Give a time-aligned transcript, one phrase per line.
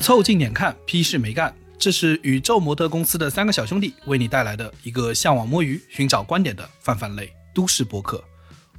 [0.00, 1.54] 凑近点看，屁事没干。
[1.78, 8.24] 这是宇宙模特公司的三个小兄弟为你带来的一个向往摸鱼、寻找观点的泛泛类都市博客。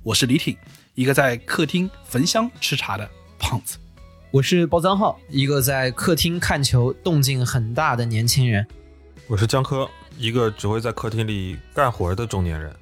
[0.01, 0.57] 我是李挺，
[0.95, 3.77] 一个在客厅焚香吃茶的胖子。
[4.31, 8.65] 我是包三号，一个在客厅看球动静很大的年轻人。
[9.27, 9.87] 我是江科，
[10.17, 12.75] 一个只会在客厅里干活的中年人。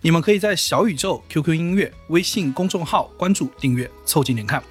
[0.00, 4.62] 你们可以在小宇宙、QQ 音乐、微信公众号关注、订阅，凑近点看，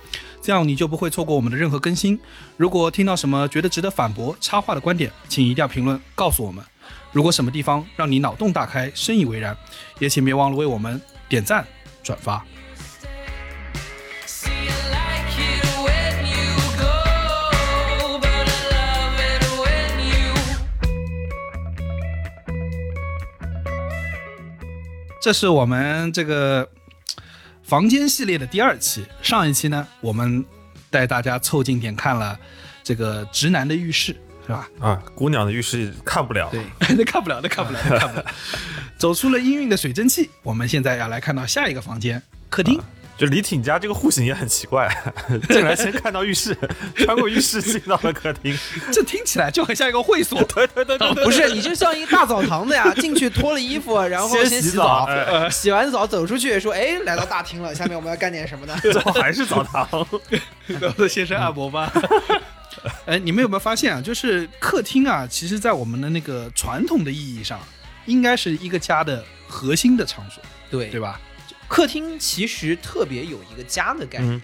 [0.42, 2.20] 这样你就不会错过我们的任何更新。
[2.58, 6.64] 如果听到什么觉得值得反驳、插话的观点，请一定要评论告诉我们。
[7.12, 9.56] 如果什么地方让你脑洞大开、深以为然，
[10.00, 11.66] 也请别忘了为我们点赞、
[12.02, 12.44] 转发。
[25.22, 26.68] 这是我们这个
[27.72, 29.06] 房间系列的第二期。
[29.22, 30.44] 上一期呢，我们
[30.90, 32.38] 带大家凑近点看了
[32.84, 34.14] 这个直男的浴室，
[34.46, 34.70] 是吧？
[34.78, 36.50] 啊，姑娘的浴室看不了。
[36.52, 36.62] 对，
[36.98, 38.26] 那看不了，那看不了，那看不了。
[38.98, 42.78] 走出了氤氲的水蒸气，我们现在要来看到下一个房间——客厅。
[43.22, 44.90] 就李挺家这个户型也很奇怪，
[45.48, 46.58] 进来先看到浴室，
[46.98, 48.58] 穿过浴室进到了客厅。
[48.92, 50.42] 这听起来就很像一个会所。
[50.46, 55.08] 对对对对对，不是，你就像一个大澡堂子呀，进去脱了衣服，然后先洗先澡
[55.52, 58.76] 洗完澡走出去，说，哎，来到大厅了，下面我们要干点什么呢？
[58.82, 59.88] 最后还是澡堂。
[60.82, 61.94] 然后先生按摩吧。
[63.06, 64.02] 哎，你们有没有发现啊？
[64.02, 67.60] 就是客厅啊，其实在我们的那个传统的意义上，
[68.08, 70.42] 应该是一个家的核心的场所，
[70.72, 71.22] 对对吧？
[71.72, 74.42] 客厅其实特别有一个家的概念，嗯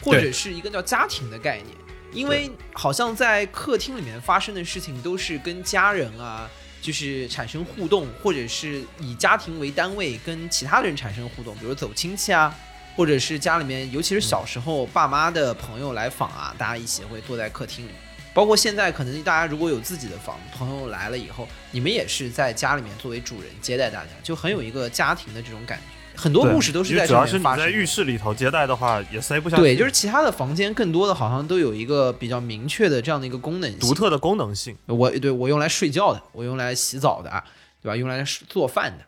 [0.00, 1.76] 或者是一个叫家庭的概念，
[2.12, 6.48] 因为好像在客厅里面发生的事情都是跟家人啊，
[6.80, 12.54] 就是产生互动，或者是以家庭为单位跟其他的人产生互动，比如走亲戚啊，
[12.94, 17.90] 或者是家里面，尤其是小时候爸妈的朋友来访啊，大家一起会坐在客厅里。
[18.32, 25.97] 包括现在，可能大家如果有自己的房，朋友来了以后，你们也是在家里面作为主人接待大家，就很有一个家庭的这种感觉。
[26.18, 27.44] 很多故事都是在主要是你。
[27.44, 29.62] 在浴室里头接待的话，也塞不下去。
[29.62, 33.94] 对，就是其他的房间更多的好像都有一个比较明确的这样的一个功能性独。
[33.94, 34.76] 特的功能性。
[34.86, 37.44] 我对我用来睡觉的，我用来洗澡的，啊
[37.80, 37.94] 对吧？
[37.94, 39.04] 用来做饭的。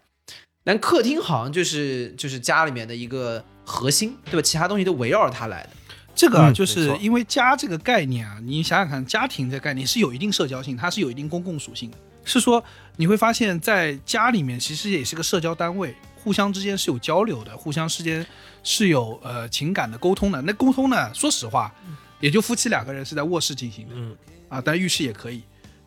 [0.62, 4.42] 但客厅好像就是就是家里面的一个核心，对吧？
[4.42, 5.70] 其他东西都围绕着它来的。
[6.14, 11.96] 这个啊，嗯就是因为家这个概念啊，你想想看，家庭这个概念是有一定社交性，它是有一定公共属性的。
[12.22, 12.62] 是说
[12.96, 18.24] 你会发现在家里面其实也是个社交单位，互相之间是有交流的，互相之间
[18.62, 20.40] 是有呃情感的沟通的。
[20.42, 21.74] 那沟通呢，说实话，
[22.20, 24.16] 也就夫妻两个人是在卧室进行的，嗯
[24.48, 25.42] 啊，但浴室也可以，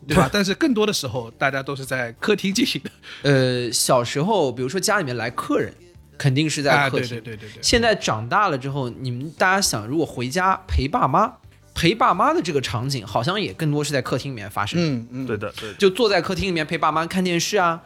[0.08, 0.28] 对吧？
[0.32, 2.90] 但是更多的时候，大家都是在客厅进行的。
[3.30, 5.72] 呃，小时候比如说家里面来客人，
[6.18, 7.20] 肯定是在啊，对客厅。
[7.20, 7.62] 对对对对。
[7.62, 11.32] 现在长大了之后，你们大家想，如果回家陪爸妈，
[11.74, 14.80] 陪爸妈的这个场景，好像也更多是在客厅里面发生。
[14.80, 15.74] 嗯嗯，对的，对的。
[15.74, 17.82] 就坐在客厅里面陪爸妈看电视啊，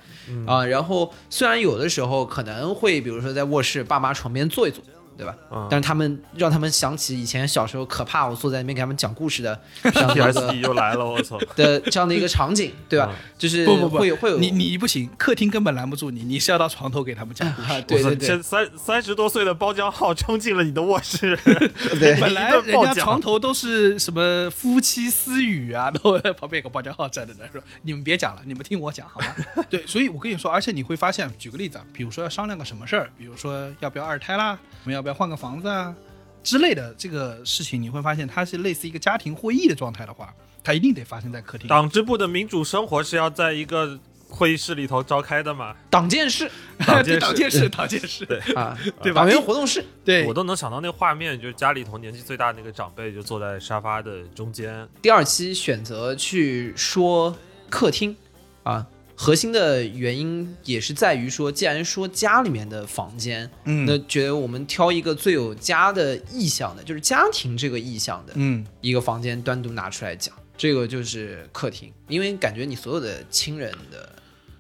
[0.47, 4.85] 啊，然后虽然有的时候可能会，比如说在卧室爸妈床边坐一坐，
[5.19, 5.35] 对吧？
[5.53, 11.37] 嗯但是他们让他们想起以前小时候可怕，我坐在那边给他们讲故事的 这样的一 PSD 个又来了，我操！
[11.57, 13.11] 的这样的一个场景，对吧？
[13.37, 17.73] 就是不不不，会有会有你你不行，客厅根本拦不住你，你是要到床头给他们讲故事。
[17.73, 21.37] 啊，对对对三三十多岁的包浆号冲进了你的卧室，
[21.99, 29.27] 对，本来人家床头都是什么夫妻私语啊，然后旁边有个包浆号站在那说：“你们别讲了，你们听我讲好吗？”
[29.69, 35.95] 对，所以我跟你说，而且你会发现，举个例子啊，比如说要商量个什么事儿，比如说要不要二胎啦，我们要不要换个房子啊
[36.43, 40.33] 之类的这个事情，你会发现它是类似一个家庭会议的状态的话，
[40.63, 41.69] 它一定得发生在客厅。
[41.69, 43.99] 党支部的民主生活是要在一个
[44.31, 45.75] 会议室里头召开的嘛？
[45.91, 46.51] 党建室
[46.87, 57.35] 党对建室党建室，党建室，对啊，对吧党员活动室，对我都能想到那画面，就是家里头年纪最大的那个长辈就坐在沙发的中间，第二期选择去说
[57.69, 58.15] 客厅
[58.63, 58.87] 啊，
[59.21, 74.09] 核心的原因也是在于说，既然说家里面的房间，嗯那觉得我们挑一个最有家的意向的，就是家庭这个意向的嗯，一个房间单独拿出来讲，这个就是客厅，因为感觉你所有的亲人的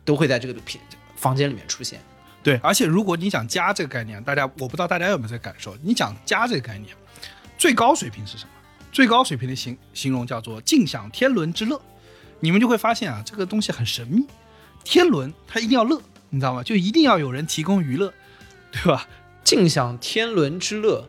[0.04, 0.82] 都会在这个片
[1.14, 2.00] 房间里面出现。
[2.42, 6.92] 对，而且如果你讲家这个概念，大家我不知道大家有没有这个感受，你讲家这个概念，
[7.56, 8.50] 最高水平是什么？
[8.90, 11.80] 最高水平的形形容叫做尽享天伦之乐。
[12.40, 14.24] 你们就会发现啊，这个东西很神秘。
[14.90, 16.00] 天伦他一定要乐，
[16.30, 16.62] 你知道吗？
[16.62, 18.10] 就一定要有人提供娱乐，
[18.72, 19.06] 对吧？
[19.44, 21.06] 尽享天伦之乐。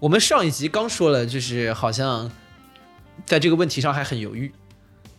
[0.00, 2.28] 我们上一集刚说了，就是好像
[3.24, 4.52] 在这个问题上还很犹豫，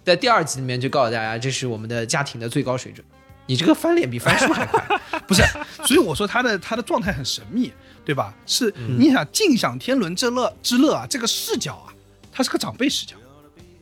[0.04, 3.06] 在第二集里面就告诉大家，这是我们的家庭的最高水准。
[3.46, 4.86] 你这个翻脸比翻书还快，
[5.26, 5.42] 不是，
[5.86, 7.72] 所以我说他的他的状态很神秘，
[8.04, 8.36] 对吧？
[8.46, 11.88] 是你想尽享天伦之乐之乐啊，这个视角啊，
[12.30, 13.16] 他是个长辈视角，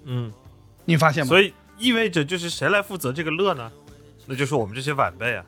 [0.05, 0.31] 嗯，
[0.85, 1.29] 你发现吗？
[1.29, 3.71] 所以意味着就是谁来负责这个乐呢？
[4.29, 5.43] 那就是我们这些晚辈啊。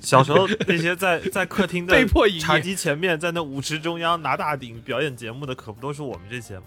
[0.00, 1.94] 小时候那些在在客厅的
[2.40, 6.64] 茶几前面，在那舞池中央拿大顶表演节目的，可不都是我们这些吗？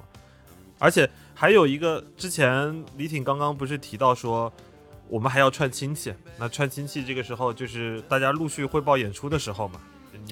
[0.80, 4.52] 而且还有一个，之前李挺刚刚不是提到说，
[5.10, 6.14] 我们还要串亲戚。
[6.38, 9.82] 那串亲戚这个时候就是大家陆续汇报演出的时候嘛。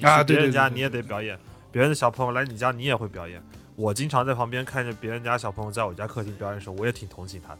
[0.02, 1.38] 啊别人家你也得表演，
[1.70, 3.42] 别人的小朋友来你家你也会表演。
[3.76, 7.58] 我经常在旁边看着别人家小朋友在我家客厅表演的时候，我也挺同情他的。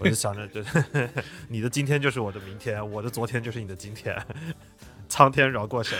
[0.00, 0.84] 我就想着，就是
[1.48, 4.14] 你的今天就是我的明天，我的昨天就是你的今天，
[5.12, 5.94] 苍天饶过谁？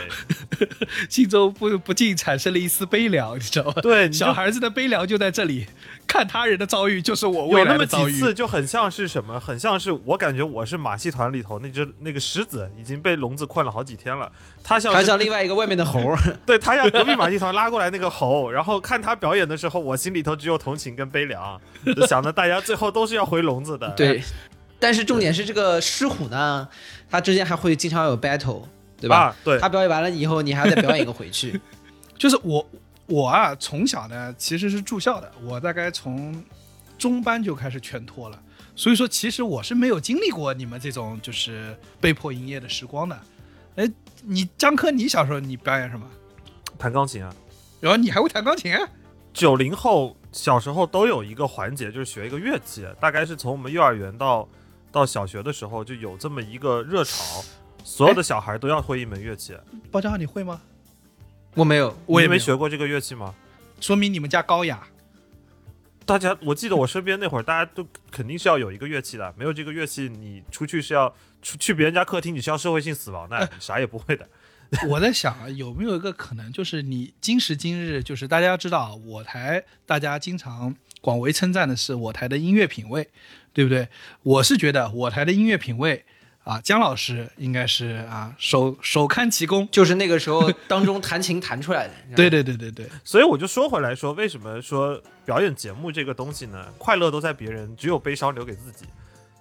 [1.10, 3.74] 心中不不禁产生了一丝悲凉，你知道吗？
[3.82, 5.66] 对，小孩子的悲凉就在这里，
[6.06, 8.12] 看他人的遭遇就是我未有那么来的遭遇。
[8.12, 14.32] 几次，就很像是什么，很像是我感觉我是马戏团里头那只那个狮子，已经被笼子困了好几天了。
[14.64, 16.16] 他像他像另外一个外面的猴，
[16.46, 21.60] 对他像隔壁马戏团拉过来那个猴，然后看他表演的时候，我心里头只有同情跟悲凉，
[21.94, 23.90] 就想着大家最后都是要回笼子的。
[23.90, 24.22] 对。
[24.78, 26.66] 但是重点是这个狮虎呢，
[27.08, 28.64] 它之间还会经常有 battle，
[29.02, 29.16] 对吧？
[29.16, 31.60] 啊，对他表演完了以后，你还要再表演一个回去。
[32.16, 32.66] 就是我
[33.06, 36.42] 我啊，从小呢其实是住校的，我大概从
[36.96, 38.40] 中班就开始全托了，
[38.76, 43.20] 所以说其实我是没有经历过你们这种就是被迫营业的时光的。
[43.74, 43.90] 哎，
[44.22, 46.06] 你张科，你小时候你表演什么？
[46.78, 47.34] 弹钢琴啊，
[47.80, 48.74] 然后你还会弹钢琴？
[49.32, 54.48] 九零后小时候都有一个环节，就是学一个乐器，大概是从我们幼儿园到
[54.92, 57.42] 到小学的时候就有这么一个热潮，
[57.84, 59.54] 所有的小孩都要会一门乐器。
[59.90, 60.60] 包家浩你会吗？
[61.54, 63.34] 我没有，我也没学过这个乐器吗？
[63.80, 64.86] 说明你们家高雅。
[66.04, 74.28] 大家，我记得我身边那会儿，大家都肯定是要有一个乐器的，没有这个乐器，你出去是要出去别人家客厅，你是要社会性死亡的，你啥也不会的。
[74.88, 83.08] 我在想啊，有没有一个可能，就是你今时今日，就是大家要知道，我台大家经常广为称赞的是我台的音乐品味，
[83.52, 83.88] 对不对？
[84.22, 86.04] 我是觉得我台的音乐品味
[86.44, 89.68] 啊，姜老师应该是啊首首堪其功。
[89.70, 91.94] 就是那个时候当中弹琴弹出来的。
[92.16, 96.66] 对对对对对，所以我就说回来说，为什么说表演节目这个东西呢？
[96.78, 98.86] 快乐都在别人，只有悲伤留给自己，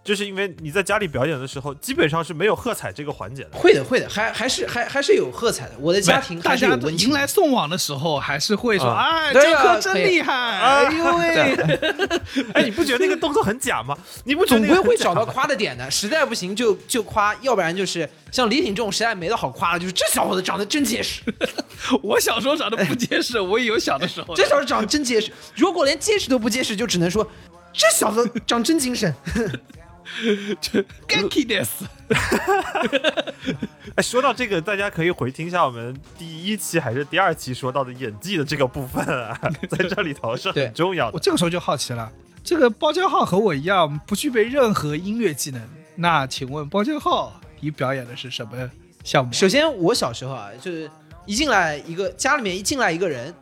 [0.04, 3.50] 就是因为你在家里表演的时候，基本上是没有喝彩这个环节的。
[3.54, 5.74] 会的，会的，还还是还还是有喝彩的。
[5.80, 7.14] 我的家庭大还是有家温情的。
[7.16, 11.56] 迎来送往的时候，还是会说，啊哎，这颗真厉害，哎呦喂，
[12.54, 13.96] 哎，你不觉得那个动作很假吗？
[14.26, 21.22] 你不总归会找到夸的点的，实在不行就就夸，要不然就是像李挺这种实在没得好夸了，就是这小伙子长得真结实，
[22.02, 24.42] 我小时候长得不结实，我也有小的时候的。
[24.42, 25.32] 这小子长得真结实。
[25.56, 27.24] 如果连结实都不结实，就只能说
[27.72, 29.14] 这小子长真精神。
[31.08, 31.68] Genki des，
[33.96, 39.40] 哎，说到这个，大家可以回听一下我们第一期还是第二期说到的演技的这个部分啊，
[39.70, 41.14] 在这里头是很重要的。
[41.14, 42.12] 我这个时候就好奇了，
[42.44, 45.62] 这个包家浩和我一样不具备任何音乐技能，
[45.96, 48.70] 那请问包家浩，你表演的是什么
[49.04, 49.32] 项目？
[49.32, 50.90] 首先，我小时候啊，就是
[51.26, 53.34] 一进来一个家里面一进来一个人，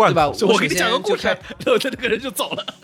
[0.00, 0.28] 罐对吧？
[0.48, 1.36] 我给你讲个故事然
[1.66, 2.64] 后他这个人就走了。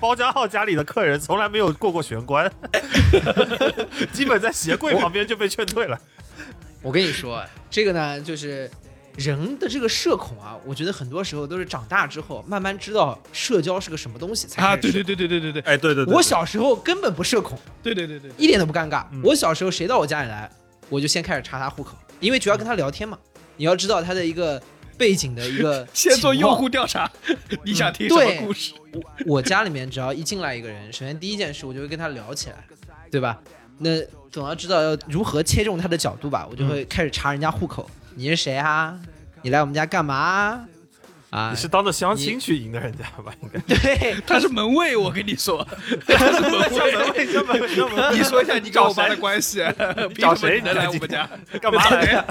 [0.00, 2.50] 包家浩家里的客人从来没有过过玄关，
[4.12, 5.98] 基本在鞋柜旁边就被劝退了。
[6.82, 8.70] 我跟你说，这个呢，就是
[9.16, 19.04] 人的这个社恐啊，我觉得很多时候都是长大之后慢慢知道社交是个什么东西才啊，对对对对对对对哎，对对对，我小时候根本不社恐，对对对对，一点都不尴尬。
[19.12, 20.50] 嗯我小时候谁到我家里来，
[20.88, 23.18] 我就先开始查他户口，因为主要跟他聊天嘛。
[23.56, 24.60] 你要知道他的一个
[24.96, 27.10] 背景的一个 先做用户调查，
[27.64, 28.72] 你想听什对么故事？
[29.26, 32.56] 我家里面只要一进来一个人，首先第一件事我就会跟他聊起来，
[33.10, 33.40] 对吧？
[33.78, 37.88] 那总要知道要如何切中他的角度吧，我就会开始查人家户口。
[38.14, 38.98] 你是谁啊？
[39.42, 40.66] 你来我们家干嘛？
[41.34, 43.32] 啊你，是当着相亲去赢的人家吧？
[43.42, 43.58] 应该。
[43.74, 45.66] 对，他是门卫，我跟你说，
[46.06, 46.58] 他是门卫。
[47.10, 47.54] 为什么？
[47.54, 48.10] 为什么？
[48.12, 49.64] 你说一下你跟我妈的关系，
[50.16, 51.28] 找谁能来我们家？
[51.60, 52.24] 干嘛来呀？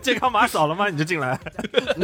[0.00, 0.88] 健康码扫了吗？
[0.88, 1.38] 你就进来。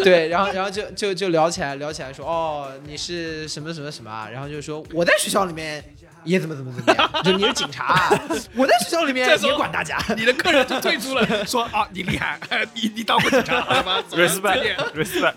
[0.04, 4.28] 对，然后然后就就就聊起来，聊起来说，哦，你是什么什么什么啊？
[4.30, 5.82] 然后就说我在学校里面
[6.24, 8.10] 也怎么怎么怎么样，就你是警察啊，
[8.54, 9.98] 我在学校里面也管大家。
[10.16, 12.38] 你的客人就退出了，说啊，你厉害，
[12.74, 14.02] 你你当过警察，好吧？
[14.08, 15.34] 走了再见 respect，respect，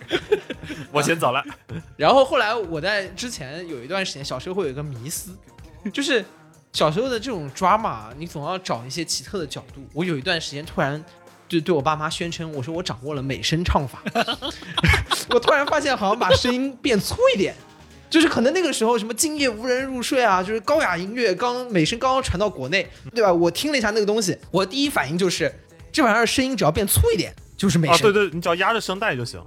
[0.92, 1.44] 我先走了。
[1.98, 5.36] 然后后来我在之前有一段时间，小时候会有一个迷思，
[5.92, 6.24] 就是
[6.74, 9.88] 小时候的这种 drama，你总要找一些奇特的角度。
[9.94, 11.04] 我有一段时间突然
[11.48, 14.01] 就对我爸妈宣称，我说我掌握了美声唱法，
[15.30, 17.56] 我突然发现好像把声音变粗一点。
[18.15, 23.34] 就是可能那个时候什么今夜无人入睡啊，就是高雅音乐刚美声刚刚传到国内，对吧？
[23.34, 25.53] 我听了一下那个东西，我第一反应就是
[25.91, 28.13] 这玩意儿声音只要变粗一点就是美啊，声。
[28.13, 29.38] 对对，你只要压着声带就行。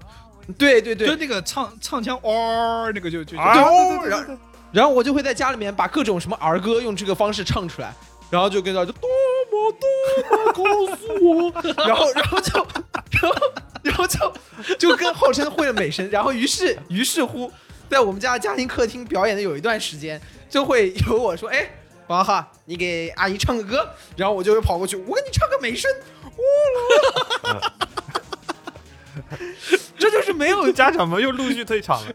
[0.58, 4.38] 对对对，就那个唱唱腔哦，那个就就就啊对对对然后
[4.70, 7.90] 然后我就会在家里面把各种什么儿歌用这个方式唱出来，
[8.28, 9.08] 然后就跟着就多
[9.50, 10.62] 么多么告
[10.94, 11.50] 诉我，
[11.87, 12.66] 然后然后就
[13.10, 13.34] 然后
[13.82, 17.50] 然后就就跟号称会了美声，然后于是于是乎，
[17.88, 21.68] 在我们家家庭客厅表演的有一段时间，就会有我说， 哎，
[22.07, 25.90] 王浩，你给阿姨唱个歌，然后我就会跑过去，我给你唱个美声，
[27.42, 27.73] 哇啦，
[29.99, 32.12] 这就是没有家长们又陆续退场了。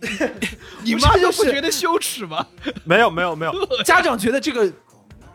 [0.84, 2.46] 你妈就就是不觉得羞耻吗？
[2.84, 4.72] 没有没有没有，家长觉得这个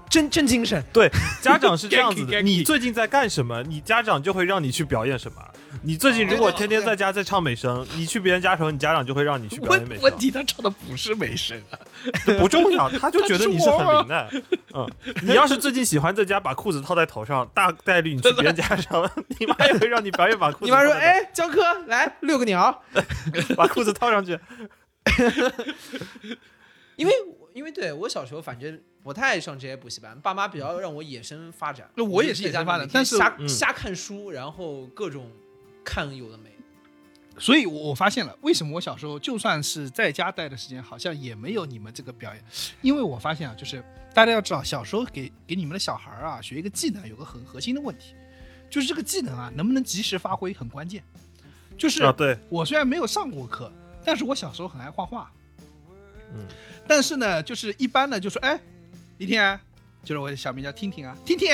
[0.10, 0.82] 真真精神。
[0.94, 1.12] 对，
[1.42, 3.62] 家长是这样子的，你最近在干什么？
[3.64, 5.42] 你家长就会让你去表演什么。
[5.82, 10.20] 你最近如果天天在家在唱美声，你去别人家的时候，你家长就会让你去表演美声问问。
[10.20, 11.80] 题他唱的不是美声啊，
[12.40, 14.30] 不重要，他就觉得你是很灵的。
[14.74, 14.90] 嗯，
[15.24, 20.66] 你要是最近喜欢在家把裤子套在头上，大概率你去别人家的时候， 你妈也会让你表演把裤子。
[20.66, 22.84] 你妈说：“，哎，江科，来遛个鸟。
[23.58, 24.40] 把裤子套上去。”
[26.96, 27.14] 因为
[27.54, 31.90] 因为对我小时候反正不太爱上这些补习班，爸妈比较让我野生发展。
[31.96, 35.32] 那我也是野生发展但是瞎、嗯瞎看书，然后各种
[35.84, 37.40] 看有的没的。
[37.40, 42.44] 所以我我发现了，为什么我小时候就算是在家待的时间，好像也没有你们这个表演，
[42.82, 48.14] 因为我发现啊，就是大家要知道，小时候给给你们的小孩儿啊学一个技能，有个很核心的问题，
[48.70, 51.04] 就是这个技能啊能不能及时发挥很关键。
[51.76, 53.72] 就是啊，对，我虽然没有上过课，
[54.06, 55.32] 但是我小时候很爱画画。
[56.36, 56.46] 嗯，
[56.88, 58.60] 但是呢，就是一般呢，就说哎，
[59.18, 59.60] 李天啊，
[60.04, 61.50] 就是我的小名叫听听啊，听听，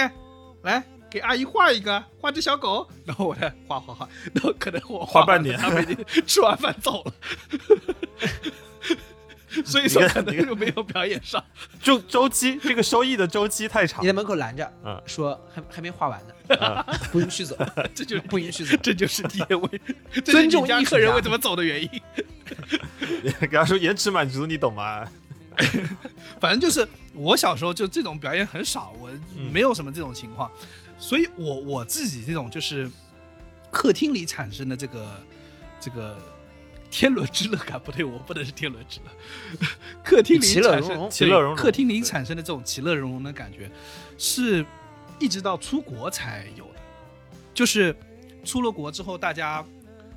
[0.63, 7.13] 来给阿姨画一个，画只小狗， 然后我再画画画，然后可能我画半年他们已经吃完饭走了。
[9.65, 11.43] 所以说可能就没有表演上，
[11.81, 14.05] 就周期这个收益的周期太长你。
[14.07, 17.57] 在门口拦着，嗯说还还没画完呢，啊 不允许走，
[17.95, 18.77] 这就是不允许走。
[18.83, 19.81] 这就是你也为
[20.13, 21.89] 这是尊重你家艺术家客人为什么走的原因。
[23.41, 25.03] 给他说延迟满足，你懂吗？
[26.39, 30.49] 反正就是我小时候就这种表演很少，我嗯没有什么这种情况，
[30.99, 32.89] 所以我我自己这种就是
[33.71, 35.23] 客厅里产生的这个
[35.79, 36.17] 这个
[36.91, 39.67] 天伦之乐感，不对，我不能是天伦之乐，
[40.03, 41.55] 客厅里产生其乐融融。
[41.55, 43.71] 客厅里产生的这种其乐融融的感觉，
[44.17, 44.65] 是
[45.19, 46.79] 一直到出国才有的，
[47.53, 47.95] 就是
[48.43, 49.65] 出了国之后，大家。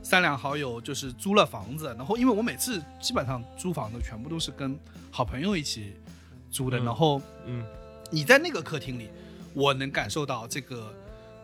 [0.05, 4.77] 三两好友就是租了房子，然后因为我每次基本上租房子全部都是跟
[5.13, 5.95] 好朋友一起
[6.51, 6.85] 租的，嗯。
[6.85, 7.65] 然后嗯，
[8.11, 9.11] 你在那个客厅里，
[9.55, 10.95] 我能感受到这个，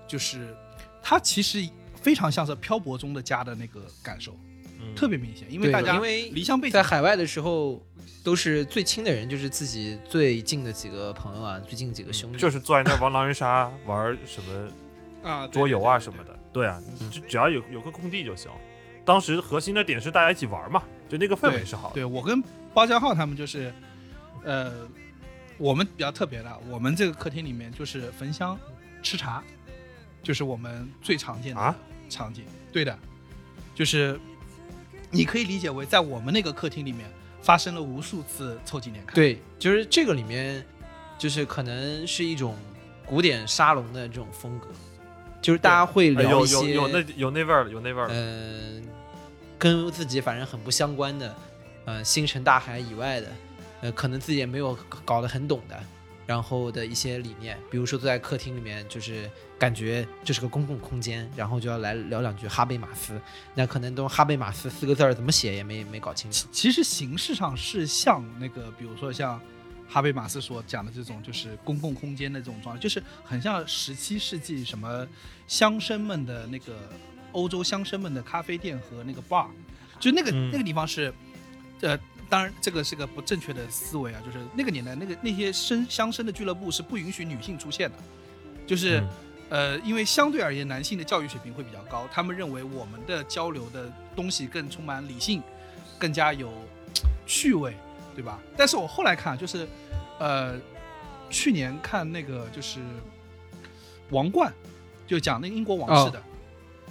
[0.06, 0.54] 就是
[1.02, 4.36] 它其实非常像是漂泊中的家的那个感受，
[4.80, 7.84] 嗯特别明显，因为大家因为离乡背景在海外的时候，
[8.24, 12.38] 都是最亲的人，就是自己最近的几个朋友啊，最近几个兄弟。
[12.38, 16.38] 就是坐在那玩狼人杀， 玩什么啊桌游啊什么的。
[16.52, 18.50] 对啊，就只要有有个空地就行。
[19.04, 21.94] 当时核心的点是大家一起玩嘛，就那个氛围是好的。
[21.94, 22.42] 对我跟
[22.74, 23.72] 包家浩他们就是，
[24.44, 24.72] 呃，
[25.58, 28.58] 我们比较特别的，我们这个客厅里面就是焚香
[29.02, 29.42] 吃茶，
[30.22, 31.76] 就是我们最常见的啊
[32.08, 32.44] 场景。
[32.72, 32.96] 对的，
[33.74, 34.18] 就是
[35.10, 37.10] 你可以理解为在我们那个客厅里面
[37.42, 39.14] 发生了无数次凑近点看。
[39.14, 40.64] 对，就是这个里面，
[41.18, 42.56] 就是可能是一种
[43.04, 44.68] 古典沙龙的这种风格，
[45.42, 48.14] 就是大家会聊一些有有那有那味儿了，有那味儿了。
[48.14, 48.82] 嗯、
[49.58, 51.34] 跟自己反正很不相关的，
[51.84, 53.26] 呃，星辰大海以外的，
[53.80, 55.80] 呃，可能自己也没有搞得很懂的，
[56.26, 63.20] 然后的一些理念，比如说坐在客厅里面，就是感觉这是个公共空间，然后就要来聊两句哈贝马斯，
[63.54, 66.46] 那可能都哈贝马斯四个字儿怎么写也没没搞清楚。
[66.52, 69.40] 其实形式上是像那个，比如说像
[69.88, 75.06] 哈贝马斯所讲的这种，就是公共空间的这种状态，就是很像十七世纪什么
[75.46, 76.76] 乡绅们的那个
[77.32, 79.46] 欧洲乡绅们的咖啡店和那个 bar，
[79.98, 81.12] 就那个、嗯那个地方是，
[81.80, 87.96] 呃，当然这个是个不正确的思维啊，就是那个年代那个那些生乡绅的俱乐部是不允许女性出现的，
[88.66, 89.00] 就是。
[89.00, 89.08] 嗯
[89.50, 95.42] 呃，因为相对而言，男性的教育水平会比较高，他们认为我们的交流的东西更充满理性，
[95.98, 96.52] 更加有
[97.24, 97.74] 趣味，
[98.14, 98.38] 对吧？
[98.58, 99.66] 但是我后来看，就是
[100.18, 100.54] 呃，
[101.30, 102.80] 去年看那个就是
[104.10, 104.52] 《王冠》，
[105.08, 106.22] 就讲那个英国王室的，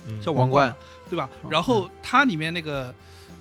[0.08, 0.76] 嗯叫王冠冠，
[1.12, 1.30] 对吧？
[1.52, 2.92] 然后它里面那个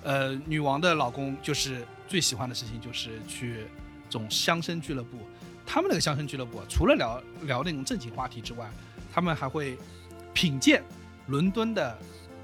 [0.07, 3.65] 呃女王的老公，就是最喜欢的事情就是去
[4.09, 5.17] 这种乡绅俱乐部。
[5.65, 8.71] 他们那个乡绅俱乐部，除了聊聊那种正经话题之外，
[9.13, 9.77] 他们还会
[10.33, 10.81] 品鉴
[11.25, 11.99] 伦敦的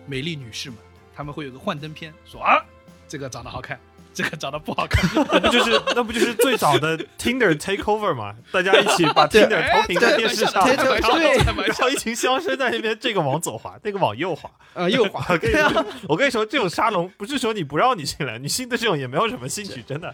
[0.05, 0.77] 美丽女士们，
[1.15, 2.60] 他们会有个幻灯片，说啊，
[3.08, 3.79] 这个长得好看，
[4.13, 8.34] 这个长得不好看，那不就是那不就是最早的 Tinder takeover 嘛？
[8.51, 14.50] 大家一起把 Tinder 投屏在电视上，对然后 对然后一群乡绅在那边这个往左滑， 那个往右滑。
[14.74, 20.13] 呃，右滑我跟你说，我跟你说，这种沙龙不是说你不让你进来，女性对这种也没有什么兴趣，真的。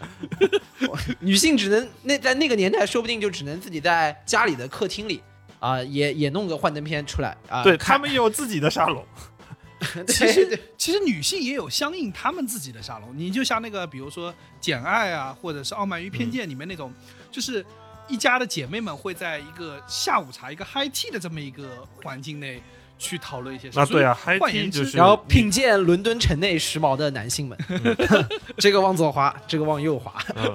[1.19, 5.21] 女性只能那在那个年代，说不定就只能自己在家里的客厅里
[5.59, 7.63] 啊、也也弄个幻灯片出来啊。
[7.63, 9.05] 对看他们也有自己的沙龙，
[10.07, 16.93] 其实其实女性也有相应她们自己的沙龙，你就像那个比如说《简爱》啊，或者是《傲慢与偏见》里面那种，
[17.31, 17.65] 就是
[18.07, 22.62] 一家的姐妹们会在一个下午茶、一个 high tea 的这么一个环境内
[22.98, 23.79] 去讨论一些事。
[23.79, 27.57] 啊对啊 high 换 tea 言之就是然后品鉴伦敦城内时髦的男性们，
[28.57, 30.53] 这个往左滑，这个往右滑，嗯。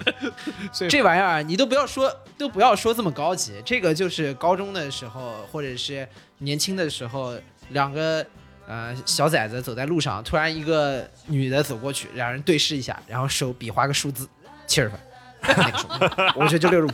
[0.90, 6.06] 这玩意儿你都不要说，都不要说这么高级，这个就是高中的时候或者是
[6.38, 7.34] 年轻的时候，
[7.70, 8.26] 两个
[8.66, 14.28] 呃小崽子走在路上，突然一个女的走过去，两人对视一下，然后手比划个数字，
[14.66, 14.98] 七十分。
[15.46, 15.98] 那个数字，
[16.36, 16.90] 我觉得就六十五。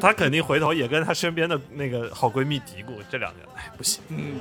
[0.00, 4.36] 她肯定回头也跟她身边的那个好闺蜜嘀咕，这两个哎不行，嗯，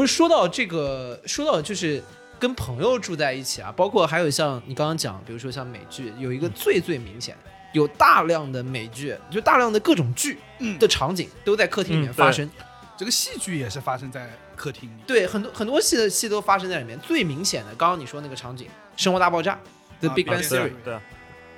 [0.00, 2.02] 不是说到这个，说到就是
[2.38, 7.36] 跟朋友住在一起啊，包括还有像你刚刚讲，比如说像美剧，有一个最最明显，
[7.74, 12.50] 有大量的美剧，就大量的各种剧嗯的场景都在客厅里面嗯发生。
[12.96, 15.02] 这个戏剧也是发生在客厅里。
[15.06, 16.98] 对，很多很多戏的戏都发生在里面。
[17.00, 19.52] 最明显的，刚刚你说那个场景，《生活大爆炸》
[20.00, 21.02] The 啊 Big Bang Theory，、对啊，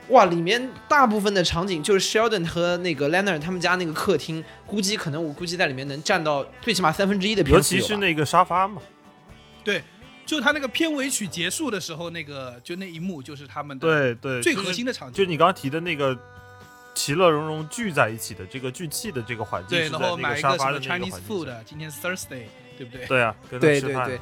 [0.08, 8.82] 哇，里面大部分的场景就是 Sheldon 和那个 Leonard 他们家那个客厅，估计可能我估计在里面能占到最起码三分之一的篇尤其是那个沙发嘛，
[9.64, 9.82] 对，
[10.26, 15.14] 就他那个片尾曲结束的时候，那个就那一幕就是他们的对对，最核心的场景。
[15.14, 16.18] 就是你刚刚提的那个
[16.94, 23.06] 其乐融融聚在一起的这个聚气的这个环境对，然后买沙发一个什么的 Chinese food，今天是 Thursday，对不对？
[23.06, 24.20] 对啊，跟他吃饭对对对。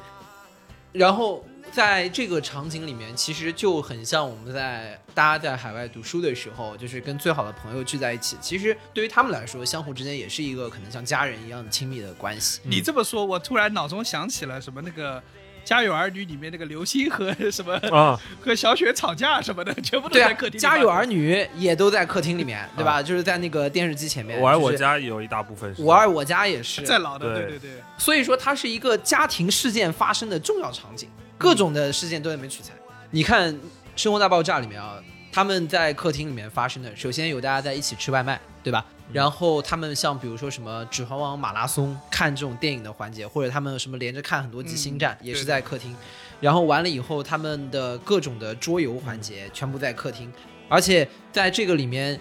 [0.91, 8.35] 然后在这个场景里面，其实就很像我们在大家在海外读书的时候，就是跟最好的朋友聚在一起。
[8.41, 12.59] 其实对于他们来说，相互之间也是一个可能像家人一样的亲密的关系。
[12.63, 15.17] 你这么说，我突然脑中想起了什么那个
[15.63, 23.01] 《家有儿女》里面那个刘星和 什么啊，和小雪吵架什么的， 全部都在客，厅家有儿女也都在客厅里面， 对吧？
[23.01, 24.39] 就是在那个电视机前面。
[24.39, 25.81] 我爱我家也有一大部分是。
[25.81, 26.81] 我爱我家也是。
[26.81, 32.73] 在老的，对对对对，所以说它是一个家庭事件发生的重要场景，各种的事件都在里面取材。
[33.11, 33.53] 你看
[33.95, 34.95] 《生活大爆炸》里面啊，
[35.31, 38.85] 他们在客厅里面发生的，首先有大家在一起吃外卖，对吧？
[39.13, 45.95] 然后他们像比如说什么《指环王》马拉松看这种电影的环节，或者他们什么连着看很多集《星战》，也是在客厅。
[46.39, 50.31] 然后完了以后，他们的各种的桌游环节全部在客厅，
[50.67, 52.19] 而且在这个里面，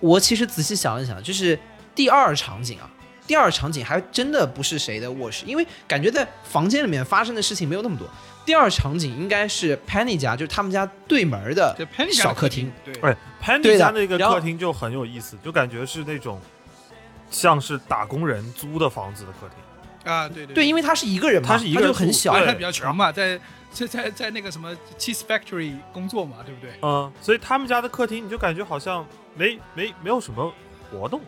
[0.00, 1.58] 我其实仔细想一想，就是
[1.94, 2.88] 第二场景啊，
[3.26, 8.08] 第二场景还真的不是谁的卧室，因为感觉在房间里面发生的事情没有那么多。
[8.46, 11.76] 第二场景应该是 Penny 家，就是他们家对门的
[12.12, 12.94] 小客厅厅，。
[12.94, 16.40] 对，哎，Penny 家那个客厅就很有意思，就感觉是那种
[17.28, 20.10] 像是打工人租的房子的客厅。
[20.12, 23.36] 啊，对对对，因为他是一个人嘛，他是一个人就很小他比较穷嘛，在
[23.72, 26.70] 在在在那个什么 cheese factory 工作嘛，对不对？
[26.82, 29.04] 嗯，所以他们家的客厅你就感觉好像
[29.34, 30.54] 没没没有什么
[30.92, 31.20] 活动。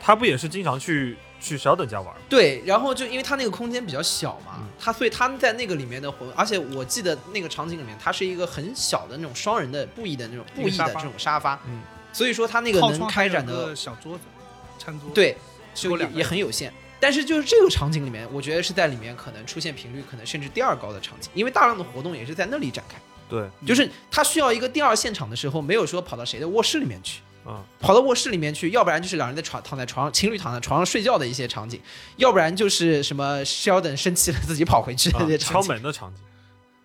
[0.00, 2.20] 他不也是经常去去小等家玩吗？
[2.28, 14.24] 对，然后就因为他那个空间比较小嘛，嗯他所以他在那个里面的活，而且我记得那个场景里面，它是一个很小的那种双人的布艺的那种布艺的这种沙发，嗯，所以说他那个能开展的小桌子，
[14.78, 15.36] 餐桌。，对，
[15.74, 16.72] 就也很有限。
[17.00, 22.96] 但是就是这个场景里面，我觉得是在里面可能出现频率可能甚至第二高的场景，因为大量的活动也是在那里展开。
[23.28, 31.80] 对，就是他需要一个第二现场的时候，没有说跑到谁的卧室里面去，嗯，跑到卧室里面去，要不然就是两人在床躺在床上，情侣躺在床上睡觉的一些场景，
[32.16, 35.68] 要不然就是什么 Sheldon 生气了自己跑回去的啊那些场敲。
[35.68, 36.22] 门的场景。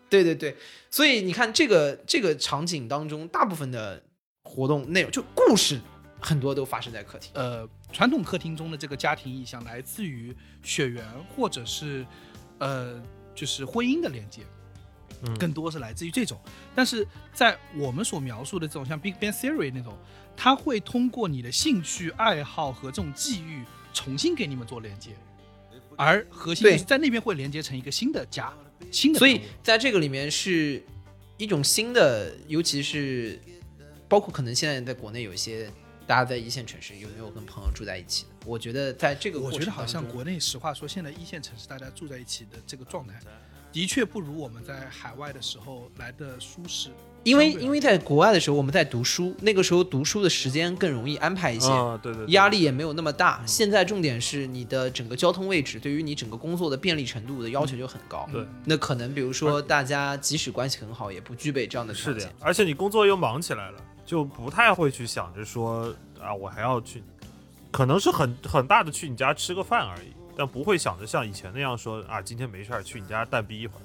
[0.09, 0.55] 对对对，
[0.89, 4.01] 所以你看这个这个场景当中，大部分的
[4.43, 5.79] 活动内容就故事
[6.19, 7.31] 很多都发生在客厅。
[7.35, 12.05] 呃，传统客厅中的这个家庭意象来自于血缘或者是
[12.57, 12.99] 呃
[13.35, 14.58] 就是婚姻的连接，嗯
[15.39, 16.39] 更多是来自于这种。
[16.75, 19.97] 但是在我们所描述的这种像 Big Bang Theory 那种，
[20.35, 25.11] 它会通过你的兴趣爱好和这种际遇重新给你们做连接，
[25.97, 28.53] 而核心在那边会连接成一个新的家，
[28.91, 30.83] 新的所以在这个里面是
[31.37, 33.39] 一种新的，尤其是
[34.07, 35.69] 包括可能现在在国内有一些
[36.07, 38.29] 大家在一线城市有没有跟朋友住在一起的？
[38.45, 43.19] 我觉得在这个我觉得好像国内，实话说，现在一线城市大家住在一起的这个状态，
[43.71, 46.89] 的确不如我们在海外的时候来的舒适。
[47.25, 51.69] 因为因为在国外的时候我们在读书，那个时候读书的时间更容易安排一些。
[51.69, 53.43] 嗯，对对对，压力也没有那么大。
[53.45, 58.27] 现在重点是你的整个交通位置对于你整个工作的便利程度的要求就很高。
[58.31, 67.03] 对，那可能比如说大家即使关系很好，也不具备这样的条件是的。，而且你工作又忙起来了，就不太会去想着说啊，我还要去，
[67.69, 73.81] 可能是很很大的去你家吃个饭而已，但不会想着像以前那样说啊，今天没事儿去你家蛋逼一会儿。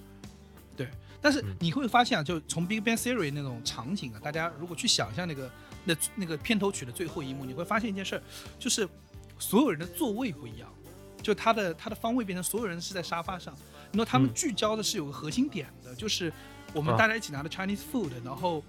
[0.77, 0.87] 对
[1.21, 1.57] 但是嗯。
[1.59, 5.51] 你会发现啊，就从 Big Bang Theory 那种场景啊，大家如果去想象那个
[5.85, 8.23] 那那个片头曲的最后一幕，你会发现一件事儿，
[8.57, 8.89] 就是
[9.37, 10.73] 所有人的座位不一样，
[11.21, 13.53] 就他的他的方位变成所有人是在沙发上，
[13.91, 14.33] 然后他们嗯。
[14.33, 16.33] 聚焦的是有个核心点的，就是
[16.73, 18.63] 我们啊大家一起拿的 Chinese food，然后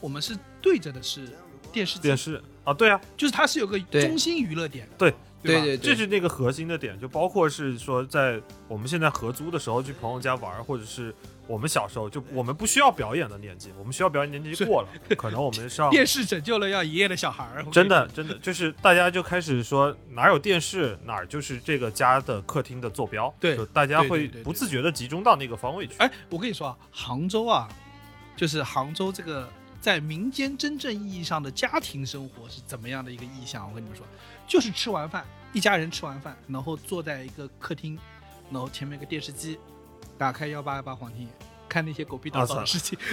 [0.00, 1.28] 我们是对着的是
[1.72, 2.42] 电视机，电视。
[2.64, 5.60] 啊，对啊，就是它是有个中心娱乐点的，对吧？
[5.62, 11.14] 对对这是那个核心的点，就包括是说在我们现在合租的时候去朋友家玩，或者是
[11.46, 25.94] 我们小时候就我们不需要表演的年纪，我们需要表演年纪就过了，可能我们上 电视拯救了要爷爷的小孩儿，真的真的就是大家就开始说哪儿有电视哪儿就是这个家的客厅的坐标，对就大家会不自觉的集中到那个方位去。
[25.98, 27.68] 哎，我跟你说啊，杭州啊，
[28.36, 29.48] 就是杭州这个
[29.80, 33.66] 在民间真正意义上的家庭生活是怎么样的一个意象？
[33.68, 34.04] 我跟你们说，
[34.48, 37.96] 就是吃完饭，一家人吃完饭，然后坐在一个客厅，
[38.50, 39.58] 然后前面一个电视机，
[40.16, 41.28] 打开幺八幺八黄金眼，
[41.68, 42.98] 看那些狗屁倒灶的事情。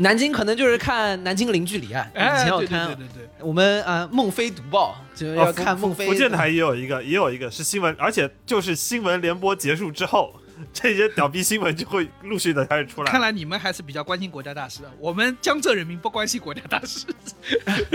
[0.00, 6.06] 南京可能就是看南京零距离》啊，以哎，前要对对看对对对，我们啊孟非读报，就要看孟非。
[6.06, 10.34] 福建台也有一个，也有一个是新闻，而且就是新闻联播结束之后，
[10.72, 13.10] 这些屌逼新闻就会陆续的开始出来。
[13.10, 17.06] 看来你们还是比较关心国家大事的，我们江浙人民不关心国家大事，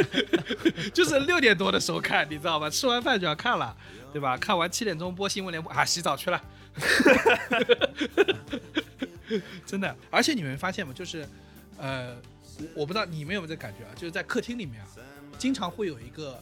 [0.94, 2.70] 就是六点多的时候看，你知道吧？
[2.70, 3.76] 吃完饭就要看了，
[4.12, 4.38] 对吧？
[4.38, 6.42] 看完七点钟播新闻联播啊，洗澡去了。
[9.66, 10.94] 真的，而且你们发现吗？
[10.94, 11.28] 就是，
[11.78, 12.16] 呃，
[12.60, 13.92] 我我不知道你们有没有这感觉啊？
[13.96, 14.88] 就是在客厅里面啊，
[15.38, 16.42] 经常会有一个，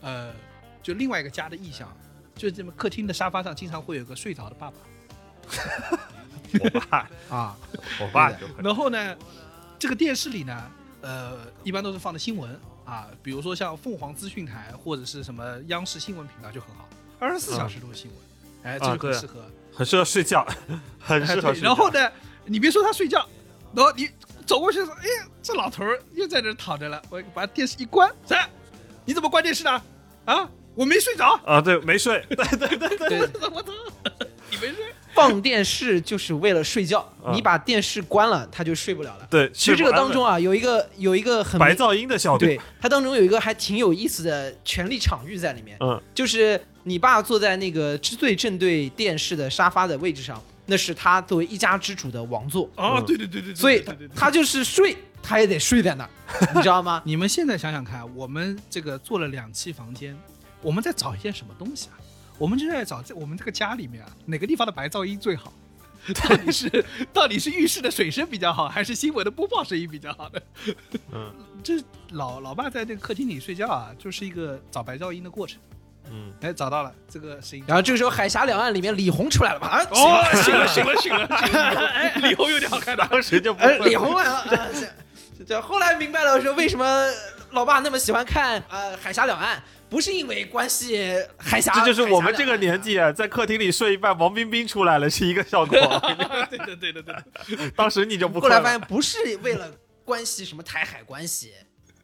[0.00, 0.32] 呃，
[0.82, 1.94] 就另外一个家的意象，
[2.34, 4.76] 就是这么客厅的沙发上经常会有个睡着的爸爸
[6.60, 7.56] 我爸，啊。
[8.00, 9.16] 我爸就会然后呢，
[9.78, 18.20] 这个电视里呢，呃，一般都是放的新闻啊，比如说像凤凰资讯台或者是什么央视新闻频道就很好，二十四小时都是新闻，
[18.62, 19.44] 哎，这个很适合。
[19.74, 20.44] 很适合睡觉，
[20.98, 21.66] 很适合睡觉。
[21.66, 22.10] 然后呢，
[22.46, 23.24] 你别说他睡觉，
[23.72, 24.10] 然后你
[24.44, 25.06] 走过去说，哎，
[25.40, 28.48] 这老头儿又在这儿躺着了，我把电视一关，啥？
[29.04, 29.70] 你怎么关电视的？
[30.24, 31.38] 啊，我没睡着。
[31.46, 33.72] 啊，对，没睡，对对对对，对我操，
[34.50, 34.92] 你没睡？
[35.18, 39.26] 放电视就是为了睡觉，啊你把电视关了，他就睡不了了。
[39.28, 56.10] 对，其实这个当中啊，啊，有一个有一个很白噪音的效果，对，它当中有一个还挺有意思的权力场域在里面，嗯，就是你爸坐在那个之最正对电视的沙发的位置上，那是他作为一家之主的王座，啊，嗯对对对对对，所以对对对他就是睡，他也得睡在那儿，
[56.54, 57.02] 你知道吗？
[57.04, 60.16] 你们现在想想看，我们这个做了两期房间，
[60.62, 61.98] 我们在找一件什么东西啊？
[62.38, 65.52] 我们就在找在我们这个家里面啊，哪个地方的白噪音最好？
[66.22, 70.40] 到底是到底是浴室的水声比较好，还是新闻的播报声音比较好呢？
[71.12, 71.30] 嗯
[71.62, 71.74] 这
[72.12, 75.58] 老老爸在那个客厅里睡觉啊，就是一个找白噪音的过程。
[76.10, 77.64] 嗯，哎，找到了这个声音。
[77.68, 79.66] 然后这个时候，海峡两岸里面李红出来了吧？
[79.68, 83.06] 啊，哦，醒了醒了醒了， 醒了哎，李红有点好看的。
[83.10, 84.46] 当时就不李红来了。
[85.46, 87.06] 这后来明白了，说为什么
[87.50, 90.98] 老爸那么喜欢看呃海峡两岸，不是因为关系
[91.38, 95.76] 海峡，这就是我们这个年纪啊，在客厅里睡一半，王冰冰出来了是一个效果。
[96.50, 97.70] 对的对的对的。
[97.76, 99.72] 当时你就不后来发现不是为了
[100.04, 101.52] 关系什么台海关系，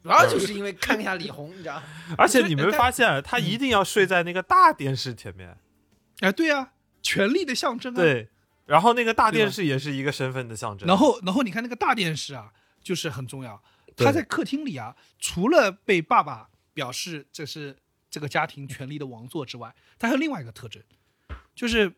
[0.01, 1.81] 主要就是因为看一下李红，你知道？
[2.17, 5.55] 而且你没发现，他一定要睡在那个大电视前面，
[6.21, 6.71] 哎，对啊，
[7.01, 7.97] 权力的象征啊。。
[7.97, 8.29] 对。
[8.65, 10.87] 然后那个大电视也是一个身份的象征。
[10.87, 12.49] 然后，然后你看那个大电视啊，
[12.81, 13.61] 就是很重要。
[13.95, 17.75] 他在客厅里啊，除了被爸爸表示这是
[18.11, 20.83] 这个家庭权力的王座之外，它还有另外一个特征，
[21.55, 21.91] 就是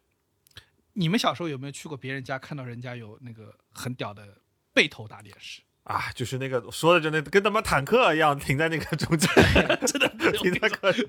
[0.93, 4.37] 你们小时候有没有去过别人家，看到人家有那个很屌的
[4.73, 5.61] 背头大电视？
[5.83, 9.29] 啊，就是那个说的，就那跟他妈坦克一样停在那个中间，
[9.87, 11.07] 真的 停在客厅。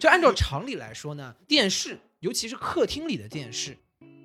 [0.00, 3.76] 就按照常理来说呢，电视，尤其是客厅里的电视，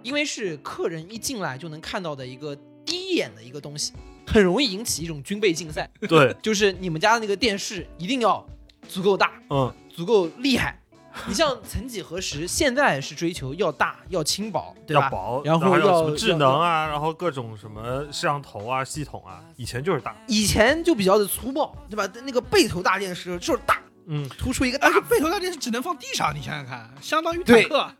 [0.04, 3.94] 因为是客人一进来就能看到的一个第一眼的一个东西，
[4.26, 5.90] 很容易引起一种军备竞赛。
[6.08, 8.46] 对， 就是你们家的那个电视一定要
[8.88, 10.80] 足够大，嗯，足够厉害。
[11.28, 15.04] 你像曾几何时，现在是追求要大要轻薄，对吧？
[15.04, 22.06] 要薄，然后还有要什么智能啊，然后各种什么摄像头啊、系统啊，以前就是大，以前就比较的粗暴，对吧？
[22.26, 27.96] 那个背头大电视就是大，嗯，突出一个大而且背头大电视只能放地上，你想想看，相当于坦克啊。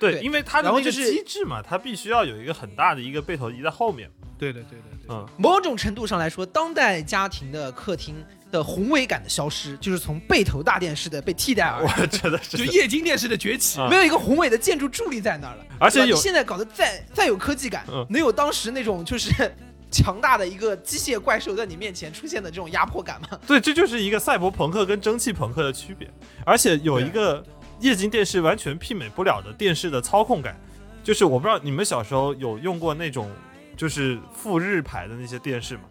[0.00, 8.14] 对，对因为它的那个然后就是机制嘛，它必须要有一个很大的一个背头仪在后面，对的对的对的，嗯，某种程度上来说，当代家庭的客厅
[8.50, 11.94] 的宏伟感的消失，就是从背投大电视的被替代而来。
[12.00, 12.56] 我觉得是。
[12.56, 12.64] 就。
[12.64, 18.06] 液晶电视的崛起，啊没有一个宏伟的建筑伫立在那儿了，而且有你现在搞得再再有科技感，嗯。
[18.08, 19.30] 能有当时那种就是
[19.90, 23.38] 强大的一个机械怪兽在你面前出现的这种压迫感吗？
[23.46, 26.08] 对，这就是一个赛博朋克跟蒸汽朋克的区别，
[26.44, 27.42] 而且有一个
[27.80, 30.54] 液晶电视完全媲美不了的电视的操控感，
[31.02, 33.30] 就是我不知道你们小时候有用过那种
[33.78, 35.82] 就是富日牌的那些电视嘛？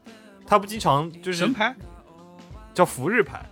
[0.46, 1.74] 它不经常就是什么牌
[2.74, 3.44] 叫福日牌，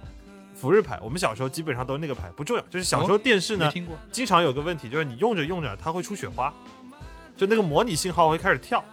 [0.54, 2.64] 福日牌，我们小时候基本上都是那个牌，不重要。
[2.64, 3.72] 就是小时候电视呢，
[4.12, 6.54] 经常有个问题，就是你用着用着它会出雪花，
[7.38, 8.84] 就那个模拟信号会开始跳，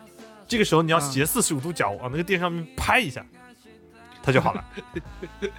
[0.47, 3.27] 这个时候你要嗯斜四十五度角往那个电上面拍一下，
[4.23, 4.65] 它就好了。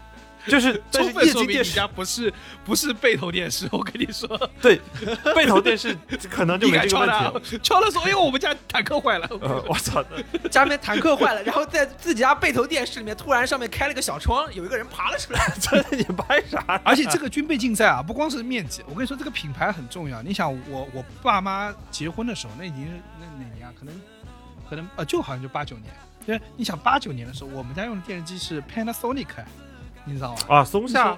[0.47, 2.33] 就是， 但是充分说明你液晶电视家不是
[2.65, 4.27] 不是背投电视，我跟你说，
[4.61, 4.79] 对
[5.35, 5.97] 背投电视
[6.29, 10.03] 可能就你没这个问题了。，敲了说，哎呦，我们家坦克坏了，呃，我操，
[10.51, 15.51] 家里面坦克坏了，然后在自己家背投电视里面突然上面开了个小窗，有一个人爬了出来。
[15.59, 16.81] 这你拍啥？
[16.83, 20.21] 而且这个军备竞赛啊，不光是面积，我跟你说，这个品牌很重要。
[20.21, 23.73] 你想，我我爸妈结婚的时候，那已经是那哪年啊？
[23.79, 24.01] 可能
[24.69, 25.93] 可能呃，就好像就八九年。
[26.25, 29.27] 对，你想八九年的时候，我们家用的电视机是 Panasonic，
[30.05, 30.41] 你知道吗？
[30.47, 31.17] 啊，松下。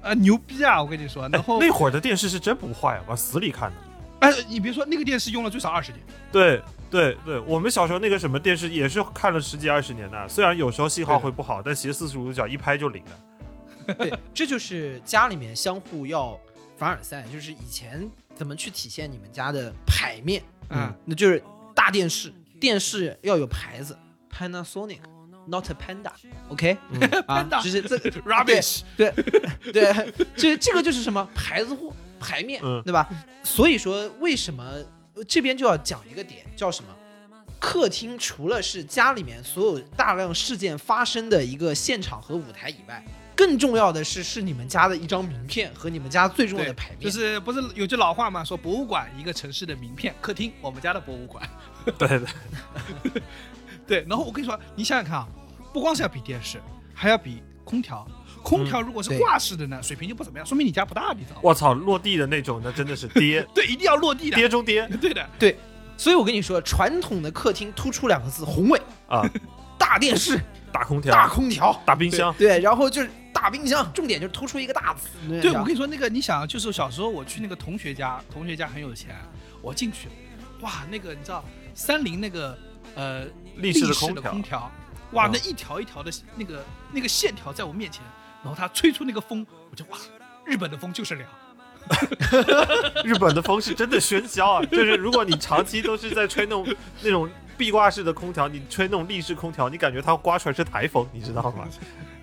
[0.00, 0.80] 啊，牛逼啊！
[0.80, 3.76] 我跟你说，然后哎那会儿的电视是真不坏，往死里看的。
[4.20, 13.94] 哎，你别说那个电视用了最少二十年，对对对，我们小时候那个什么电视也是看了十几二十年的，虽然有时候信号会不好，但斜四十五度角一拍就灵了。
[13.98, 16.38] 对，这就是家里面相互要
[16.76, 21.42] 凡尔赛，就是以前怎么去体现你们家的牌面，嗯，那就是
[21.74, 23.98] 大电视，电视要有牌子
[24.32, 25.00] ，Panasonic。
[25.48, 26.76] Not a panda，OK，、
[27.26, 27.96] 啊，Panda 就是这
[28.28, 29.10] rubbish，对
[29.72, 33.08] 对，这这个就是什么牌子货牌面，嗯对吧？
[33.42, 34.62] 所以说，为什么
[35.14, 36.94] 呃这边就要讲一个点，叫什么？
[37.60, 47.00] 客厅除了是家里面所有大量事件发生的一个现场和舞台以外，更重要的是是你们家的一张名片和你们家最重要的牌面。
[47.00, 51.42] 就是不是有句老话嘛，说博物馆一个城市的名片，客厅我们家的博物馆。
[51.98, 53.22] 对对，
[53.88, 55.26] 对，然后我跟你说，你想想看啊，
[55.72, 56.60] 不光是要比电视，
[56.94, 58.06] 还要比空调。
[58.44, 61.40] 空调如果是挂式的呢，水平就不怎么样，说明你家不大，你知道吗？
[61.42, 64.36] 我操，落地的那种，那真的是跌 对，一定要落地的。
[64.36, 65.58] 跌中跌对的，对
[65.96, 68.80] 所以我跟你说，传统的客厅突出两个字：宏伟。
[69.08, 69.28] 啊！
[69.78, 70.38] 大电视、
[70.70, 75.08] 大空调、大空调，大冰箱，对，然后就是大冰箱，重点就是突出一个大字。
[75.40, 79.16] 对我跟你说，那个你想，就是小时候我去那个同学家，同学家很有钱，
[79.62, 80.08] 我进去，
[80.60, 81.42] 哇，那个你知道
[81.74, 82.58] 三菱那个
[82.95, 83.25] 呃
[83.57, 84.71] 立式的空空调空调，
[85.11, 88.01] 哇，嗯那一条一条的那个那个线条在我面前，
[88.43, 89.97] 然后它吹出那个风，我就哇，
[90.45, 91.29] 日本的风就是凉。
[93.03, 94.65] 日本的风是真的喧嚣啊！
[94.65, 96.65] 就是如果你长期都是在吹那种
[97.01, 101.67] 那种壁挂式的空调，你吹那种立式空调，你感觉它刮出来是台风，你知道吗？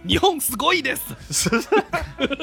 [0.06, 1.12] 霓虹すごいです。
[1.30, 1.62] 是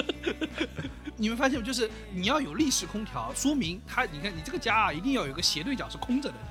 [1.15, 6.50] 你们发现就是你要有立式空调，说明它，你看你这个家啊，一定要有一个斜对角是空着的，你知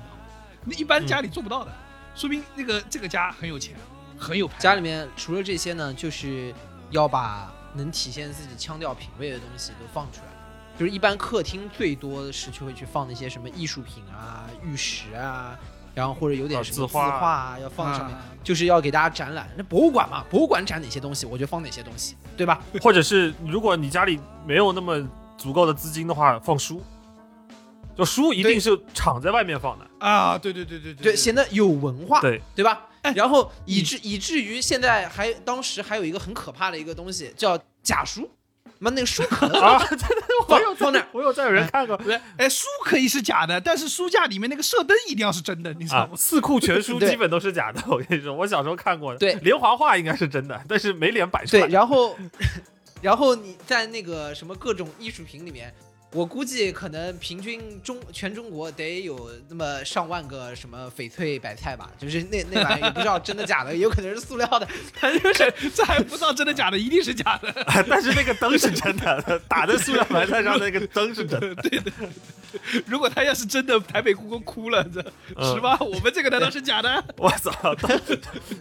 [0.64, 1.72] 那一般家里做不到的，
[2.14, 3.74] 说明那个这个家很有钱，
[4.18, 4.54] 很有牌。
[4.58, 6.54] 家里面除了这些呢，就是
[6.90, 10.26] 要把能体现自己腔调品味的东西都放出来。
[10.78, 15.56] 就是一般客厅最多的是就会去放那些什么艺术品啊、玉石啊，
[15.94, 19.50] 然后或者有点啊什么画画啊要放上面，啊就是要给大家展览。
[19.56, 22.60] 那博物馆嘛，博物馆展哪些东西，我就放哪些东西，对吧？
[22.80, 26.82] 或者是如果你家里没有那么足够的资金的话，放书，
[27.94, 29.86] 就书一定是敞在外面放的。
[30.02, 32.88] 啊，对对对对对，显得有文化，对，对吧？
[33.02, 38.30] 哎然后以至以至于现在还当时还有一个很可怕的一个东西叫假书，
[38.78, 41.98] 妈那个书壳啊，真的，我放有放那儿我有在有人看过
[42.36, 46.16] 哎，书可以是假的，但是书架里面那个射灯一定要是真的，你知道啊吗，？
[46.16, 47.82] 四库全书对基本都是假的。
[47.90, 51.62] 我跟你说，我小时候看过的，对连环画应该是真的，但是没脸摆出来。
[51.62, 52.16] 对，然后
[53.00, 55.74] 然后你在那个什么各种艺术品里面。
[56.12, 67.50] 我估计可能平均中全中国得有那么上万个什么翡翠白菜吧，就是那那玩意儿也不知道真的假的，也有可能是塑料的，反正就是这还不知道真的假的，一定是假的。
[67.88, 71.54] 但是那个灯是真的，打在塑料白菜上的那个灯是真的。
[71.62, 71.90] 对的，
[72.86, 75.00] 如果他要是真的，台北故宫哭了，这
[75.34, 75.78] 嗯是吧？
[75.80, 77.02] 我们这个难道是假的？
[77.16, 77.50] 我操！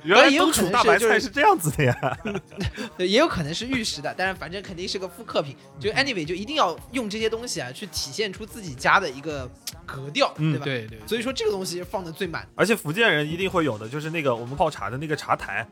[0.04, 2.18] 原来冬储大白菜是这样子的呀！
[2.98, 5.56] 也有可能是玉石的，但是反正肯定是个复刻品。
[5.80, 9.49] 就 anyway，就一定要用这些东西啊，去体现出自己家的一个
[9.86, 10.65] 格调，嗯对吧？
[10.65, 12.47] 对对，所以说这个东西放的最满。
[12.56, 15.67] 而且福建人一定会有的，就是那个我们泡茶的那个茶台，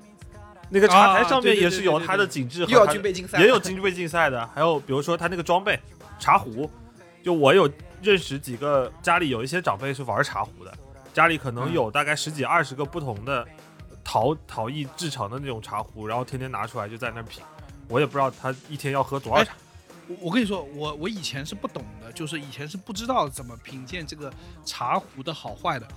[0.69, 5.79] 那个茶台上面也是有它的景致和又要军备竞赛，也有军备竞赛的，还有比如说他那个装备
[6.19, 6.69] 茶壶，
[7.23, 7.69] 就我有
[8.01, 10.73] 认识几个家里有一些长辈是玩茶壶的，
[11.13, 13.47] 家里可能有大概十几二十个不同的
[14.03, 17.41] 陶陶艺制成的那种茶壶，然后天天拿出来就在那品。
[17.88, 19.53] 我也不知道他一天要喝多少茶。
[19.53, 19.68] 我
[20.19, 24.34] 我跟你说，我我以前是不懂的，就是以前是不知道怎么品鉴这个
[24.65, 25.88] 茶壶的好坏的。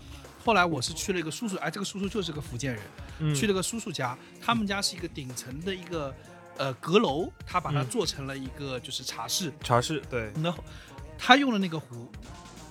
[0.45, 2.83] 后来我是去了一个叔叔，哎，这个叔叔就是个福建人，
[3.21, 6.15] 嗯去了个叔叔家，他们家是一个顶层的一个
[6.59, 10.63] 呃阁楼，他把它嗯做成了一个就是茶室，茶室对，然后
[11.19, 12.11] 他用的那个壶。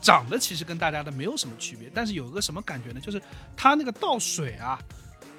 [0.04, 2.99] 长得其实跟大家的没有什么区别，但是有一个什么感觉呢？
[2.99, 3.21] 就是
[3.56, 4.80] 他那个倒水啊，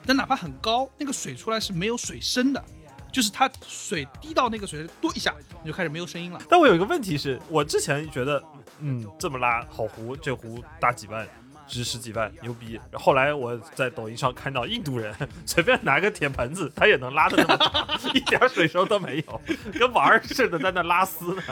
[0.07, 2.65] 但哪怕很高，那个水出来是没有水声的，
[3.13, 6.41] 就是它水滴到那个水多一下，你就开始没有声音了。
[6.49, 8.43] 但我有一个问题是，我之前觉得，
[8.81, 11.29] 嗯，这么拉好壶，这壶大几万，
[11.69, 12.81] 值十几万，牛逼。
[12.95, 19.41] 后来我在抖音上看到印度人随便拿个铁盆子，他也能拉的那么大， 一点水声都没有，
[19.79, 21.43] 跟玩儿似的在那拉丝呢。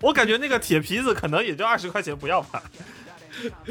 [0.00, 2.62] 我感觉那个铁皮子可能也就二十块钱不要吧。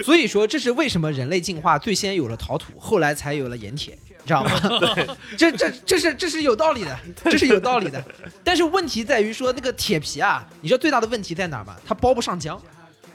[0.04, 4.52] 所以说，这是为什么人类进化最先有了陶土，后来才有了盐铁，你知道吗？
[5.38, 8.04] 这这这是这是有道理的，这是有道理的。
[8.44, 11.76] 但是问题在于说，那个铁皮啊，你知道最大的问题在哪吗？
[11.86, 12.60] 它包不上浆。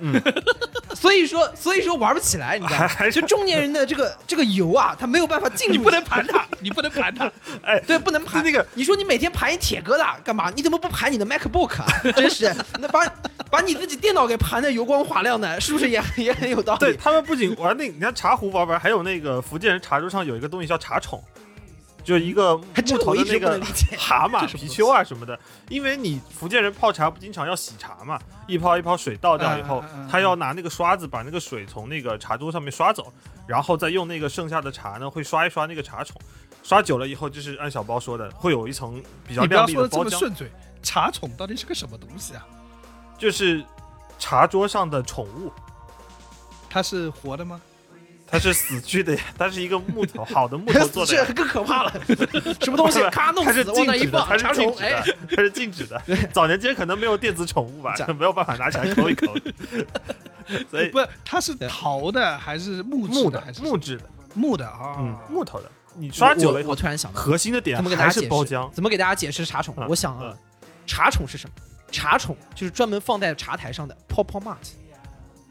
[0.04, 0.20] 嗯，
[0.94, 2.88] 所以说所以说玩不起来，你知道吗？
[2.88, 7.30] 还是就中年人的这个这个油啊，他没有办法进入， 你不能盘它，你不能盘它。
[7.62, 8.66] 哎，对，不能盘那个。
[8.74, 10.50] 你说你每天盘一铁疙瘩干嘛？
[10.56, 11.86] 你怎么不盘你的 MacBook 啊？
[12.16, 13.06] 真是，那把
[13.50, 16.80] 把你自己电脑给盘的油光滑亮的，是不是也 也很有道理？
[16.80, 21.22] 对他们不仅玩那，你看茶壶玩玩，还有那个福建人茶桌上有一个东西叫茶宠，
[22.04, 22.64] 就一个木
[23.00, 23.60] 头的那个
[23.96, 25.38] 蛤蟆、貔貅啊什么的。
[25.68, 33.12] 因为你福建人泡茶不经常要洗茶嘛，一泡一泡水倒掉以后他要拿那个刷子把那个水从那个茶桌上面刷走，
[33.46, 36.20] 然后再用那个剩下的茶呢，会刷一刷那个茶宠。
[36.62, 40.48] 刷久了以后，就是按小包说的，会有一层比较亮丽说的这包浆，么顺嘴，
[40.80, 42.46] 茶宠到底是个什么东西啊？
[43.18, 43.64] 就是
[44.18, 45.52] 茶桌上的宠物。
[46.70, 47.60] 它是活的吗？
[48.33, 51.25] 它是死去的呀，它是一个木头，好的木头 做的。
[51.35, 51.92] 更可怕了，
[52.62, 52.99] 什么东西？
[53.11, 55.05] 咔弄死，往静止的，那一放，它是静止的哎，，
[55.37, 56.03] 它是静止的。
[56.33, 59.27] 早年间可能没有电子宠物吧这，没有办法拿起来抠一抠，
[60.71, 64.97] 所以不，它是陶的还是木质木的的还是木质的，木的啊？
[64.99, 65.71] 嗯，木头的。
[65.95, 68.71] 你刷久了以后突然想到，核心的点怎么给大家解释？
[68.73, 69.87] 怎么给大家解释茶宠嗯？
[69.87, 70.18] 我想
[70.87, 71.55] 茶宠是什么？
[71.90, 74.57] 茶宠就是专门放在茶台上的泡泡 mat。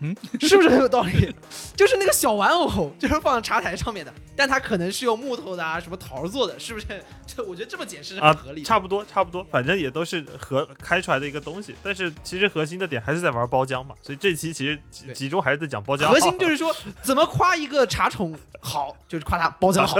[0.01, 1.33] 嗯，是不是很有道理？
[1.77, 6.85] 就是那个小玩偶， 就是放在茶台上面的，但它可能是用木头的啊，什么桃做的，是不是？
[7.27, 8.65] 这我觉得这么解释是合理，的。
[8.65, 11.75] 差不多，差不多，反正也都是合开出来的一个东西。
[11.83, 16.07] 但是其实核心的点还是在玩包浆嘛，所以这期其实集中还是在讲包浆。
[16.07, 19.97] 核心就是说，怎么夸一个茶宠好，就是夸它包浆好。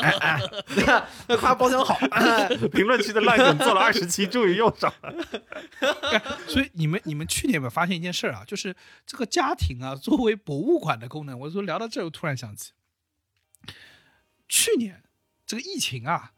[0.00, 0.40] 哎哎，
[1.28, 5.14] 那夸包浆好，哎评论区的烂梗做了二十期，终于用上了。
[6.48, 8.42] 所以你们你们去年有没有发现一件事儿啊？
[8.46, 8.74] 就是
[9.06, 12.72] 这个家庭啊，作为博物馆的功能，我说聊到这，我突然想起，
[14.48, 15.02] 去年
[15.46, 16.32] 这个疫情啊，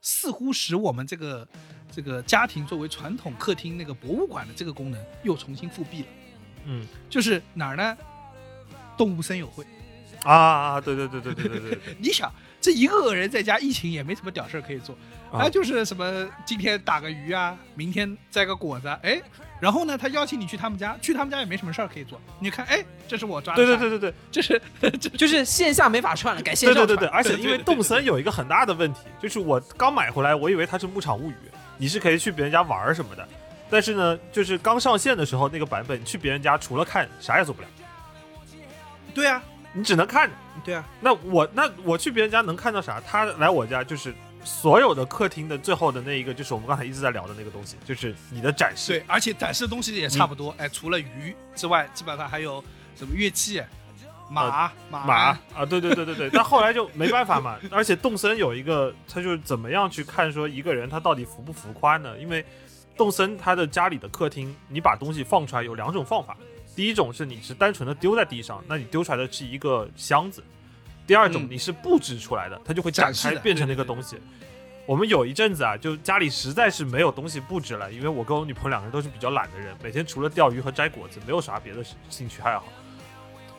[0.00, 1.48] 似乎使我们这个
[1.90, 6.08] 这个家庭作为传统客厅那个博物馆的这个功能又重新复辟了。
[6.64, 7.96] 嗯，就是哪儿呢？
[8.96, 9.66] 动物森友会。
[10.24, 10.80] 啊啊！
[10.80, 11.80] 对对对对对对对。
[12.00, 12.32] 你想。
[12.68, 14.94] 这一个个人在家，疫情也没什么屌事儿可以做，
[15.32, 19.18] 啊哎，就是什么今天打个鱼啊，明天摘个果子啊，哎，
[19.58, 22.20] 然后呢，他邀请你去他们家，去他们家也没什么事儿可以做。
[22.38, 24.14] 你看，哎，这是我抓的，对对对对对。
[24.30, 24.60] 这是
[25.00, 26.86] 这就是线下没法串了，改线上串。
[26.86, 31.36] 对对对对，而且因为动森有一个很大的问题，就是我刚买回来，我以为它是牧场物语，
[31.78, 33.26] 你是可以去别人家玩什么的，
[33.70, 37.68] 但是呢，就是刚上线的时候那个版本，去别人家除了看啥也做不了，
[39.14, 39.42] 对啊，
[39.78, 40.28] 你只能看。
[40.64, 43.00] 对啊，那我那我去别人家能看到啥？
[43.00, 44.12] 他来我家就是
[44.42, 48.92] 所有的客厅的最后的那一个，就是我们刚才一直在聊的那个东西，就是你的展示。
[48.92, 52.62] 对，而且展示的东西也差不多，哎，除了鱼之外，基本上还有
[52.96, 53.62] 什么乐器，
[54.28, 55.14] 马马马
[55.54, 57.56] 啊，对对对对对，但后来就没办法嘛。
[57.70, 62.18] 而且动森有一个，他就是怎么样去看说一个人他到底浮不浮夸呢？
[62.18, 62.44] 因为
[62.96, 66.36] 动森他的家里的客厅，你把东西放出来有两种放法，
[66.78, 70.40] 第一种是你是单纯的丢在地上，那你丢出来的是一个箱子；
[71.08, 74.16] 第二种嗯你是布置出来的，它就会展开变成那对对对个东西。
[74.86, 82.64] 我们有一阵子啊，就家里实在是没有东西布置了，因为我跟我女朋友两个人都是比较懒的人，每天除了钓鱼和摘果子，没有啥别的兴趣爱好。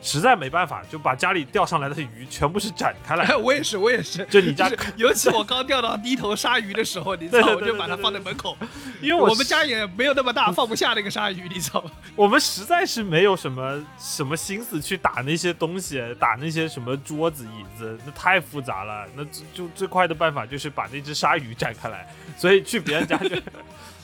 [0.02, 4.24] 实在没办法，就把家里钓上来的鱼全部是展开来哎，， 我也是，我也是。
[4.26, 8.56] 就你家尤其我刚钓到第一头鲨鱼的时候， 你知道，我就把它放在门口，
[9.00, 11.90] 因为我们家也没有那么大， 放不下那个鲨鱼，你知道吗？
[12.16, 19.06] 我们实在是没有什么什么心思去打那些东西，打那些什么桌子椅子，那太复杂了。
[19.14, 23.28] 那就就最快的办法就是把那只鲨鱼展开来，所以去别人家就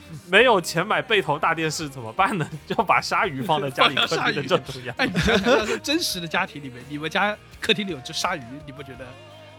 [0.31, 2.49] 没有钱买背投大电视怎么办呢？
[2.67, 9.07] 就把鲨鱼放在家里 客厅的正中央，哎，你想想，是真实的家庭里面，你们家客厅里有只鲨鱼，你不觉得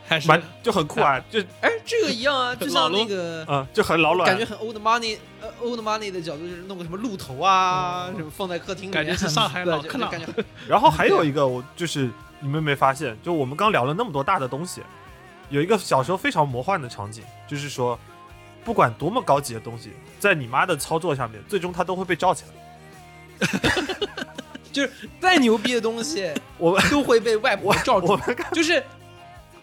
[0.07, 8.95] 还是蛮就很酷啊，就哎，这个一样啊，就像那个嗯就很老卵，感觉很 old money，呃，old money 的角度就是弄个什么鹿头啊，什么放在客厅里。
[8.95, 10.09] 面，感觉是上海老对克朗。
[10.09, 10.27] 感觉
[10.67, 14.81] 然后还有一个，我就是你们没发现，就我们刚聊了那么多大的东西，
[15.49, 17.99] 有一个小时候非常魔幻的场景，就是说，
[18.63, 22.49] 不管多么高级的东西，在你妈的操作下面，最终他都会被罩起来。
[24.73, 28.19] 就是再牛逼的东西 我们都会被外婆罩住，
[28.53, 28.83] 就是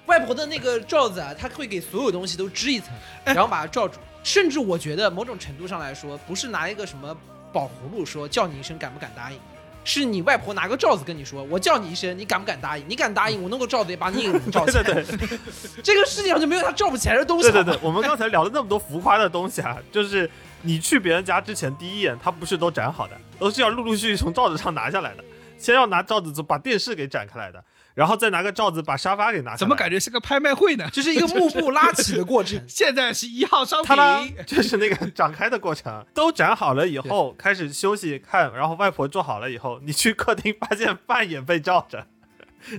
[0.07, 2.89] 外婆的那个罩子啊，它会给所有东西都织一层，
[3.25, 3.99] 然后把它罩住。
[4.23, 7.17] 甚至我觉得某种程度上来说，不是拿一个什么
[7.53, 9.39] 宝葫芦说叫你一声敢不敢答应，
[9.85, 12.85] 是你外婆拿个罩子跟你说，我叫你一声，你敢不敢答应？
[12.89, 15.03] 你敢答应，我弄个罩子也把你给罩起对来。
[15.05, 15.39] 对对
[15.85, 17.53] 这个世界上就没有他罩不起来的东西。
[17.53, 20.29] 对对对，我们刚才聊了那么多浮夸的东西啊，就是
[20.63, 25.25] 你去别人家之前，第一眼他不是都展好的，都是要陆陆续续从罩子上拿下来的。
[25.59, 27.63] 先要拿罩子把电视给展开来的，
[27.95, 29.57] 然后再拿个罩子把沙发给拿下来。
[29.57, 30.89] 怎么感觉是个拍卖会呢？
[30.91, 32.63] 就是一个幕布拉起的过程。
[32.69, 33.97] 现在是一号商品，，
[34.47, 42.07] 就是那个展开的过程，都展好了以后 开始休息看，然后外婆做好了以后，你去客厅发现饭也被罩着，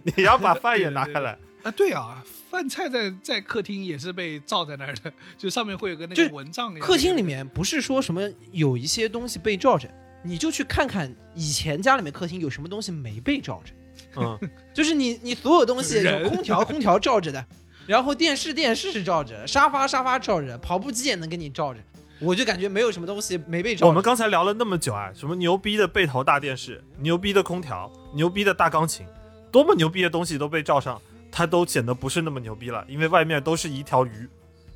[0.04, 1.38] 你要把饭也拿下来。
[1.64, 6.72] 啊，对啊，饭菜在在客厅也是被罩在那儿的，就上面会有个那就是个蚊帐。
[6.76, 9.90] 客厅里面不是说什么有一些东西被罩着，
[10.24, 13.72] 你就去看看以前家里面客厅有什么东西没被罩着，
[14.16, 14.38] 嗯，
[14.74, 17.46] 就是你你所有东西，有空调空调照着的，
[17.86, 21.80] 然后电视电视是照着，沙发沙发照着，跑步机也能给你照着，
[22.20, 23.88] 我就感觉没有什么东西没被照着。
[23.88, 29.06] 我们刚才聊了那么久啊，什么牛逼的背头大电视，牛逼的空调，牛逼的大钢琴，
[29.52, 34.28] 多么牛逼的东西都被照上，它都显得不是那么牛逼了，因为外面都是一条鱼，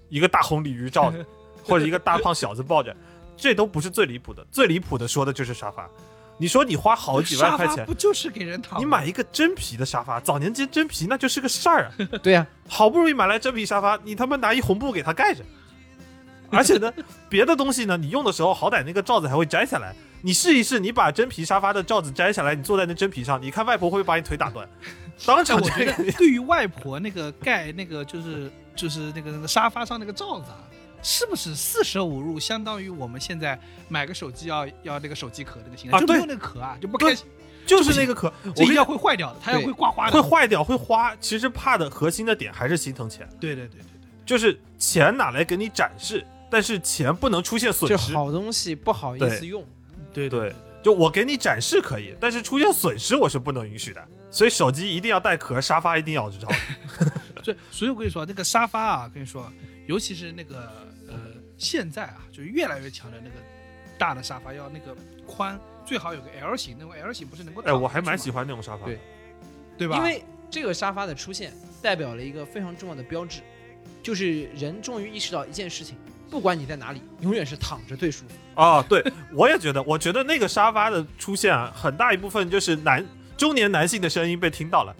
[0.09, 1.25] 一个大红鲤鱼罩着，
[1.63, 2.95] 或者一个大胖小子抱着，
[3.37, 5.89] 这都不是最离谱的，最离谱的说的就是沙发。
[6.39, 8.79] 你说你花好几万块钱不，就是给人躺？
[8.79, 11.91] 你买一个真皮的沙发，早年间真皮那就是个事儿啊。
[12.23, 15.43] 对呀、好不容易买来真皮沙发，你他妈拿一红布给它盖着，
[16.49, 16.91] 而且呢，
[17.27, 19.93] 别的东西呢，你用的时候好歹那个罩子还会摘下来。
[20.21, 24.67] 你试一试，你把真皮沙发的罩子摘下来，你坐在那真皮上，你看外婆会不会把你腿打断？
[25.25, 30.63] 当哎，场我觉这个得对于外婆那个盖那个就是就是那个那个沙发上那个罩子啊，
[31.01, 37.25] 是不是四舍五入相当于我们现在买个手机要要那个手机壳那个形状，啊就没有那个壳啊，就不开心，
[37.65, 40.29] 就是那个壳，我跟你讲这要会坏掉的，它要会刮花的，会。
[40.29, 41.15] 坏掉会花。
[41.17, 48.13] 其实怕的核心的点还是心疼钱，对对对对对就是钱拿来给你展示，但是钱不能出现损这失。
[48.13, 49.65] 好东西不好意思用。
[50.13, 54.07] 对对对，就我给你展示可以，但是出现损失我是不能允许的。
[54.31, 56.49] 所以手机一定要带壳，沙发一定要知道。
[57.43, 59.51] 所以所以我跟你说，那个沙发啊，跟你说，
[59.87, 60.71] 尤其是那个呃，
[61.59, 63.35] 现在啊，就越来越强调那个
[63.97, 64.95] 大的沙发要那个
[65.27, 68.93] 宽，最好有个 L 型，那种 L 型不是能够哎，我还蛮喜欢，那种沙发的。
[68.93, 68.99] 对
[69.77, 69.97] 对吧？
[69.97, 73.41] 因为这个沙发的出现代表了一个非常重要的标志，
[74.01, 75.95] 就是人终于意识到一件事情：
[76.29, 78.33] 不管你在哪里，永远是躺着最舒服。
[78.55, 79.03] 哦，对，
[79.33, 83.05] 我也觉得，我觉得那个沙发的出现啊，很大一部分就是男
[83.37, 84.95] 中年男性的声音被听到了。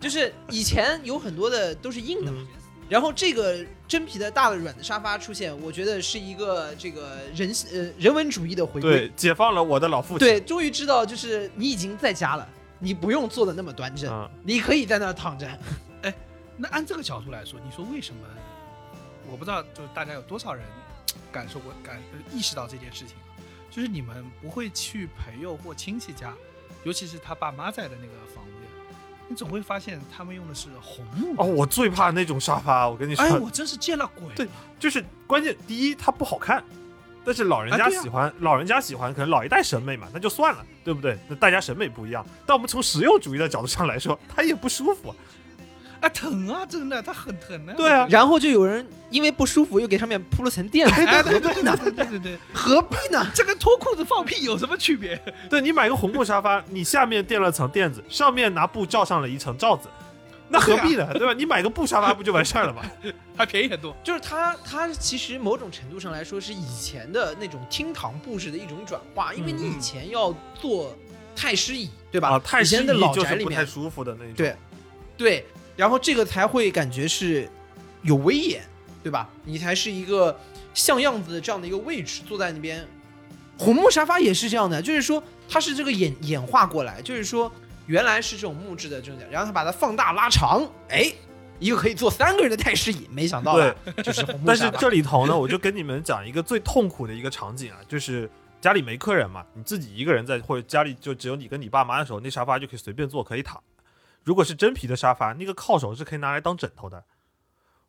[0.00, 2.61] 就是以前有很多的都是硬的嘛，嗯
[2.92, 8.90] 然后这个真皮的大的软的沙发出现，我觉得是一个这个人呃人文主义的回归。
[8.90, 10.28] 对，解放了我的老父亲。
[10.28, 12.46] 对，终于知道就是你已经在家了，
[12.78, 15.48] 你不用坐的那么端正，嗯，你可以在那儿躺着。
[16.02, 16.12] 哎
[16.54, 18.20] 那按这个角度来说，你说为什么？
[19.30, 20.62] 我不知道，就是大家有多少人
[21.32, 23.16] 感受过、感呃意识到这件事情，
[23.70, 26.34] 就是你们不会去朋友或亲戚家，
[26.84, 28.51] 尤其是他爸妈在的那个房间，
[29.32, 31.34] 你总会发现他们用的是红木。
[31.38, 34.26] 哦，我最怕那种沙发，我跟你说，哎，我真是见了鬼！
[34.36, 34.46] 对
[34.78, 36.62] 就是关键，第一它不好看，
[37.24, 41.18] 但是老人家喜欢，老人家喜欢，可能老一代审美嘛，那就算了，对不对？
[41.26, 45.14] 那大家审美不一样，但我们从实用主义的角度上来说，它也不舒服。
[46.02, 47.72] 啊，疼啊，真的，它很疼啊。
[47.76, 53.24] 对啊然后就有人因为不舒服，又给上面铺了层垫子，哎，对对对对对对对， 何必呢？
[53.34, 55.18] 这跟脱裤子放屁有什么区别？
[55.48, 59.88] 对你买个红木沙发，你下面垫了层垫子，上面拿布罩上了一层罩子，
[60.48, 61.08] 那何必呢？
[61.14, 61.32] 对吧？
[61.32, 62.82] 你买个布沙发不就完事儿了吗？
[63.36, 63.96] 还便宜很多。
[64.02, 70.96] 就是它，它其实某种程度上来说是以前的那种厅堂布置的一种转化，因为你以前要做
[71.36, 72.30] 太师椅，对吧？
[72.30, 74.34] 啊，太师前的老椅就宅里面，是不太舒服的那种。
[74.34, 74.56] 对
[75.16, 75.46] 对，
[75.76, 77.48] 然后这个才会感觉是
[78.02, 78.62] 有威严，
[79.02, 79.28] 对吧？
[79.44, 80.38] 你才是一个
[80.74, 82.86] 像样子的这样的一个位置，坐在那边。
[83.58, 87.52] 红木沙发也是这样的，就是说它是这个演演化过来，就是说
[87.86, 91.12] 原来是这种木质的这种，然后它把它放大拉长，哎，
[91.60, 98.28] 一个可以坐三个人的太师椅，没想到啊，就是 红木但是这里头呢，我就跟你们讲一个最痛苦的一个场景啊，就是
[98.60, 103.62] 家里没客人嘛，你自己一个人在，或者家里就只有你跟你爸妈的时候，那沙发就可以随便坐，可以躺。
[104.24, 107.04] 如果是真皮的沙发，那个靠手是可以拿来当枕头的。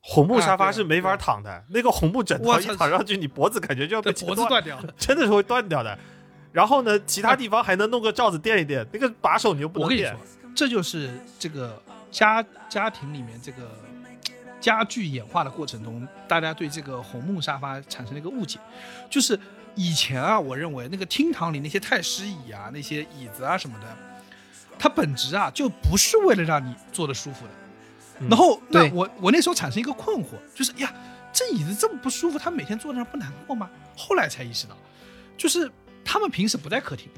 [0.00, 4.78] 红木沙发是没法躺的，那个红木枕头一躺上去，你脖子感觉就要被脖子断掉。
[4.98, 5.98] 真的是会断掉的。
[6.52, 13.62] 然后呢，其他地方还能弄个罩子垫一垫，那个把手你又不能垫我跟你说。，这就是这个家家庭里面这个
[14.60, 18.58] 家具演化的过程中，大家对这个红木沙发产生了一个误解，
[19.10, 19.38] 就是
[19.74, 23.86] 以前啊，我认为那个厅堂里那些太师椅啊、那些椅子啊什么的，
[24.78, 27.50] 它本质啊就不是为了让你坐的舒服的。
[28.20, 30.94] 嗯然后，那我我那时候产生一个困惑，就是呀，
[31.32, 33.68] 这椅子这么不舒服，他每天坐在那不难过吗？
[33.96, 34.76] 后来才意识到，
[35.36, 35.68] 就是
[36.04, 37.08] 他们平时不在客厅，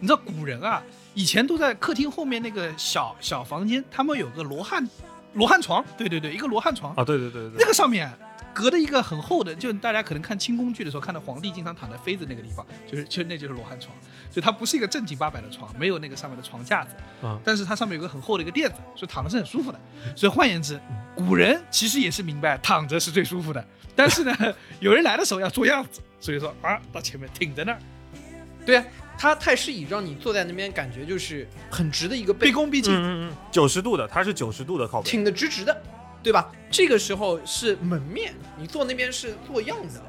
[0.00, 0.82] 你知道古人啊，
[1.12, 4.88] 以前都在客厅后面那个小小房间，他们有个罗汉
[5.34, 7.58] 罗汉床，对对对，一个罗汉床，啊，对对对对。
[7.58, 8.10] 那，个上面
[8.54, 13.94] 隔着一个很厚的，就大家可能看清宫剧的时候看到皇帝经常躺在妃子那个地方，就是就那就是罗汉床，
[14.30, 17.38] 就它不是一个正经八百的床，没有那个上面的床架子，啊。
[17.44, 19.80] 但是它上面有个很厚的一个垫子，所以躺着是很舒服的。
[20.16, 20.80] 所以换言之，
[21.14, 24.34] 古人其实也是明白躺着是最舒服的，但是呢，
[24.80, 27.78] 有人来的时候要做样子，所以说啊，到前面挺在那儿，
[28.66, 28.84] 对啊，
[29.18, 32.92] 它太师椅让你坐在那边，感觉就是很直的一个背，毕恭毕敬。
[32.92, 35.10] 嗯嗯嗯，九十度的，它是九十度的靠背。
[35.10, 35.82] 挺的直直的，
[36.22, 36.52] 对吧？
[36.70, 40.04] 这个时候是门面，你坐那边是做样子的，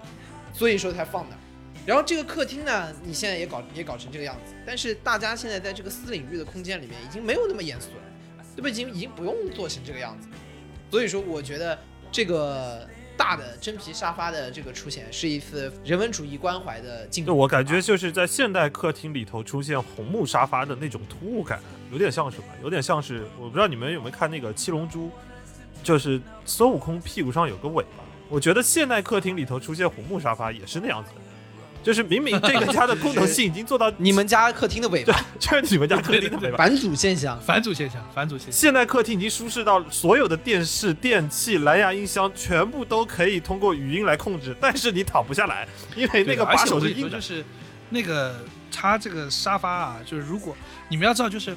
[0.54, 1.40] 所以说才放那儿。
[1.86, 8.04] 然后这个客厅呢，你现在也搞也搞成这个样子，但是大家现在在这个私领域的空间里面已经没有那么严肃了，
[8.56, 8.70] 对吧？
[8.70, 10.28] 已经已经不用做成这个样子。
[10.92, 11.80] 所以说，我觉得
[12.12, 12.88] 这个
[13.18, 17.36] 大的真皮沙发的这个出现是一次人文主义关怀的进步。
[17.36, 21.60] 我感觉就是在现代客厅里头出现红木沙发的那种突兀感，
[21.92, 22.44] 有点像什么？
[22.62, 25.08] 有点像是我不知道你们有没有看那个《七龙珠》，
[25.84, 28.04] 就是孙悟空屁股上有个尾巴。
[28.30, 31.22] 我觉得现代客厅里头出现红木沙发也是那样子的，
[31.84, 36.58] 就是明明这个家的功能性已经做到， 你们家客厅的尾巴，就是你们家客厅的尾巴。
[36.58, 37.38] 反祖现象。
[37.42, 38.54] 反祖现象，反祖现象。
[38.54, 45.68] 现代客厅已经舒适到所有的电视、电器、蓝牙音箱全部都可以通过语音来控制，但是你躺不下来，
[45.98, 47.20] 因为那个把手是硬的就。
[47.20, 47.44] 是
[47.90, 48.40] 那个
[48.72, 50.56] 它这个沙发啊，就是如果
[50.88, 51.54] 你们要知道，就是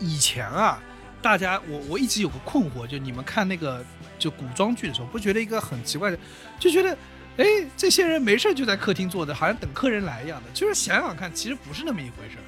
[0.00, 0.82] 以前啊，
[1.22, 3.84] 大家我我一直有个困惑，就你们看那个
[4.18, 6.18] 就古装剧的时候，不觉得一个很奇怪的，
[6.58, 6.96] 就觉得。
[7.36, 10.50] 哎，这些人没事就在客厅坐着，好像等客人来一样的。
[10.52, 12.44] 就是想想看，其实不是那么一回事儿。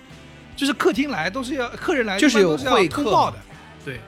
[0.54, 3.38] 就是客厅来都是要客人来，就是有会客通报的。
[3.82, 4.00] 对，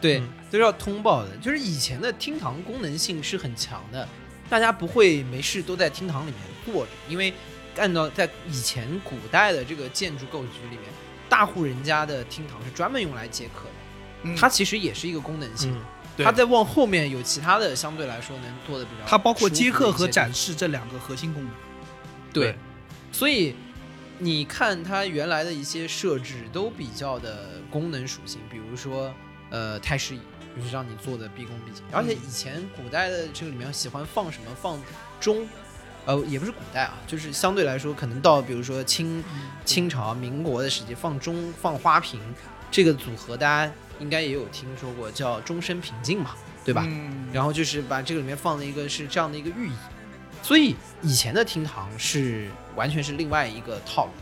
[0.00, 1.30] 对嗯，都是要通报的。
[1.38, 4.06] 就是以前的厅堂功能性是很强的，
[4.48, 7.32] 大家不会没事都在厅堂里面坐着，因为
[7.76, 10.84] 按照在以前古代的这个建筑构局里面，
[11.28, 13.70] 大户人家的厅堂是专门用来接客的，
[14.22, 15.74] 嗯它其实也是一个功能性。
[16.18, 20.32] 它在往后面有其他的相对来说能做的比较，它包括接客和展。
[20.34, 21.52] 示这两个核心功能。
[22.30, 22.54] 对，
[23.10, 23.54] 所以
[24.18, 29.12] 你看它原来的一些设置都比较的功能属性，比如说
[29.48, 30.20] 呃太师椅，
[30.54, 31.82] 就是让你做的毕恭毕敬。
[31.90, 34.78] 而且以前古代的这个里面喜欢放什么放
[35.18, 35.48] 钟，
[36.04, 39.24] 呃也不是古代啊，就是相对来说可能到比如说清
[39.64, 42.20] 清朝、民国的时期放钟放花瓶
[42.70, 46.34] 这个组合，大家应该也有听说过，叫终身平静嘛，
[46.64, 46.84] 对吧？
[46.88, 49.72] 嗯然后就是把这个里面放了一个是这样的一个寓意，
[50.42, 54.12] 所以以前的厅堂是完全是另外一个套路。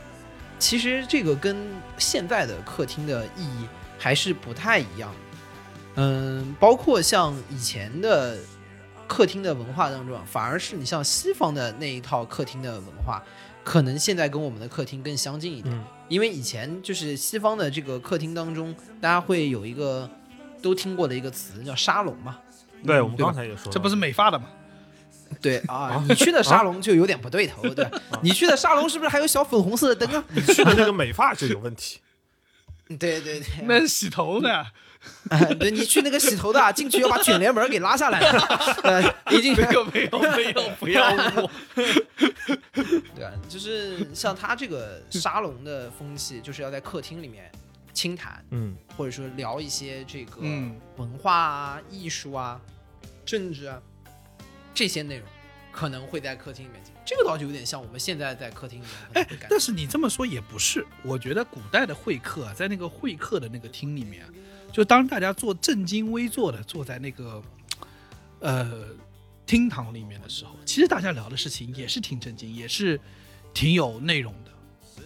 [0.58, 1.56] 其实这个跟
[1.96, 3.66] 现在的客厅的意义
[3.98, 5.16] 还是不太一样的。
[6.02, 8.36] 嗯，包括像以前的
[9.06, 13.22] 客厅的文化当中啊，反而是你像西方的那一套客厅的文化，
[13.64, 15.74] 可能现在跟我们的客厅更相近一点。
[15.74, 20.08] 嗯因为以前就是西方的这个客厅当中，大家会有一个
[20.60, 22.38] 都听过的一个词叫沙龙嘛。
[22.84, 24.46] 对，我们刚才也说，这不是美发的吗？
[25.42, 27.86] 对啊，你去的沙龙就有点不对头，对，
[28.22, 30.24] 你去的沙龙是不是还有小粉红色的灯啊？
[30.30, 31.98] 你去的那个美发就有问题。
[32.88, 34.66] 对 对对，那是洗头的。
[35.30, 38.18] 啊 对你去那个洗头的啊，进去要把卷帘门给拉下来，
[38.82, 41.50] 呃，一进去没有没有没有，不要 我。
[43.14, 47.50] 对啊，就是像他这个沙龙的风气，就是要在客厅里面
[47.92, 52.60] 轻谈，嗯，或者说聊一些这个嗯文化啊、艺术啊、
[53.24, 53.80] 政治啊
[54.74, 55.26] 这些内容，
[55.72, 56.92] 可能会在客厅里面进。
[57.04, 64.28] 这个倒就有点像我们现在在客厅里面可能会感觉但是你这么说也不是，我觉得古代的会客啊，在那个会客的那个厅里面啊，
[64.72, 67.42] 就当大家坐正襟危坐的坐在那个
[68.40, 68.84] 呃
[69.46, 73.00] 厅堂里面的时候，其实大家聊的事情也是挺正经，也是
[73.54, 74.50] 挺有内容的，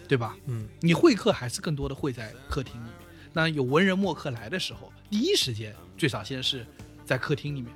[0.07, 0.37] 对吧？
[0.45, 2.93] 嗯，你会客还是更多的会在客厅里面，
[3.31, 6.65] 那有文人墨客来的时候，第一时间最少先是
[7.05, 7.73] 在客厅里面，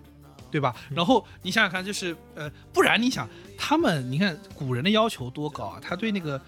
[0.52, 0.76] 对吧？
[0.90, 3.28] 然后你想想看，就是呃，不然你想
[3.58, 5.80] 他们，你看古人的要求多高啊？
[5.82, 6.40] 他对那个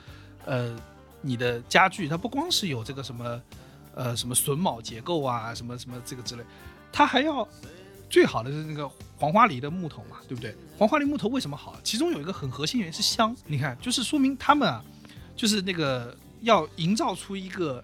[0.45, 0.77] 呃
[1.21, 3.41] 你的家具，他不光是有这个什么
[3.99, 6.43] 呃什么榫卯结构啊，什么什么这个之类，
[6.89, 7.45] 它还要
[8.09, 10.55] 最好的是那个黄花梨的木头嘛，对不对？
[10.77, 11.77] 黄花梨木头为什么好？
[11.83, 14.81] 其中有一个很核心原因是香，你看，就是说明他们啊，
[15.35, 17.83] 就是那个要营造出一个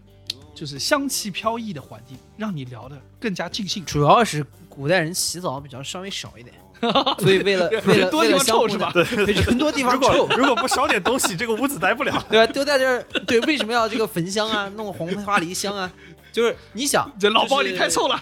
[0.56, 3.84] 就是香气飘逸的环境，让你聊得更加尽兴。
[3.84, 6.56] 主要是古代人洗澡比较稍微少一点，
[7.20, 9.04] 所以为了 为了多地方臭是吧呢？
[9.26, 12.24] 对，很多地方臭，如果不少点东西，这个屋子待不了。
[12.30, 12.54] 对吧？
[12.54, 15.92] 都在这儿，对，为什么要这个焚香啊，弄红花梨香啊？
[16.32, 18.22] 就是你想，这老包就是里太臭了，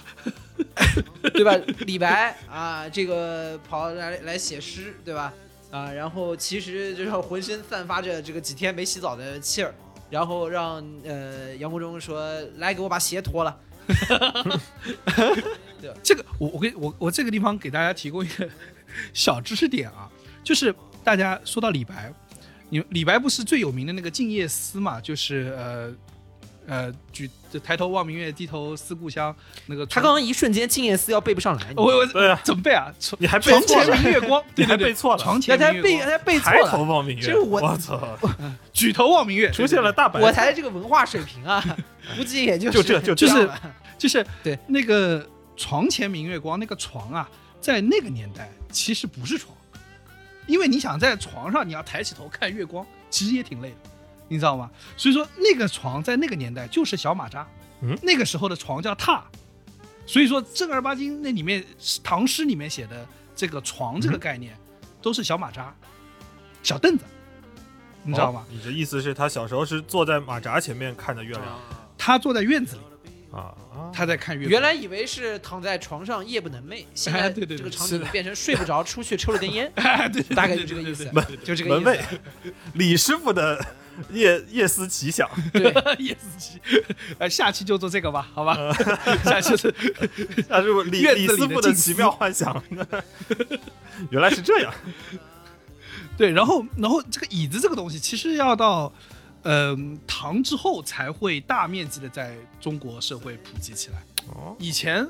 [1.33, 1.55] 对吧？
[1.79, 5.33] 李白啊，这个跑来来写诗，对吧？
[5.71, 9.73] 啊，然后其实就是浑身散发着这个几天没洗澡的气儿，
[10.11, 12.23] 然后让呃杨国忠说
[12.57, 13.57] 来给我把鞋脱了，
[16.01, 18.49] 这个我我给我我这个地方给大家提供一个
[19.13, 20.09] 小知识点啊，
[20.43, 20.73] 就是
[21.03, 22.13] 大家说到李白，
[22.69, 25.93] 你李白不是最有名的那个《静夜思》嘛，就是呃
[26.67, 29.35] 呃举就抬头望明月，低头思故乡
[29.67, 32.93] 那个床他刚刚一瞬间《静夜思》要背不上来，我我对啊，怎么背啊？
[32.99, 33.85] 床 你还背床错了。
[33.85, 34.65] 前明月光，你对对。
[34.65, 35.21] 对还背错了。
[35.21, 38.17] 床前明月光，才背背错抬头，望明月，这我我操，
[38.73, 41.63] 举头望明月，出现了大白我才这个文化水平啊，
[42.17, 43.49] 估计也就就这就就是
[43.97, 44.57] 就是对。
[44.67, 47.29] 那个床前明月光那个床啊，
[47.61, 49.55] 在那个年代其实不是床，
[50.47, 53.75] 因为你想在床上你要抬起头看月光，其实也挺累的，
[54.33, 54.69] 你知道吗？
[54.97, 57.47] 所以说那个床在那个年代就是小马扎，
[57.81, 59.21] 嗯那个时候的床叫榻，
[60.07, 61.63] 所以说正儿八经那里面
[62.03, 64.57] 唐诗里面写的这个床这个概念、
[65.03, 65.71] 都是小马扎、
[66.63, 67.05] 小凳子，
[68.01, 68.43] 你知道吗？
[68.49, 71.59] 哦你的意思是，他小时候是坐在马扎前面看着月亮
[71.95, 72.81] 他坐在院子里，
[73.31, 73.91] 啊啊？
[73.93, 74.51] 他在看月亮。
[74.51, 82.19] 原来以为是躺在床上夜不能寐，现在哎对对对这个场景变成睡不着，出去抽了根烟， 哎，对对，大概就这个意思对对对，就这个意门卫思。
[82.73, 83.65] 李师傅的
[84.11, 86.59] 夜夜思奇想，对，夜思奇，
[87.19, 88.55] 呃， 下期就做这个吧，好吧？
[89.23, 89.73] 下期是
[90.49, 92.61] 那是不是李 李师傅的奇妙幻想？
[94.09, 94.73] 原来是这样，
[96.17, 98.91] 对，然后然后这个椅子这个东西，其实要到
[99.43, 104.03] 嗯唐之后才会大面积的在中国社会普及起来。
[104.33, 105.07] 哦，以前，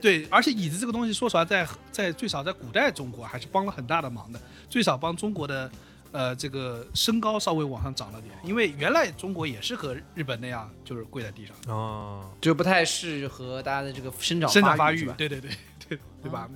[0.00, 5.70] 对，而且椅子这个东西，说实话，在在最少在古代中国还是帮了很大的忙的，最少帮中国的
[6.12, 11.54] 呃这个身高稍微往上涨了点，因为原来中国也是和日本那样，就是跪在地上。
[11.74, 15.50] 哦，就不太适合大家的这个生长生长发育对对对
[15.88, 16.48] 对对吧？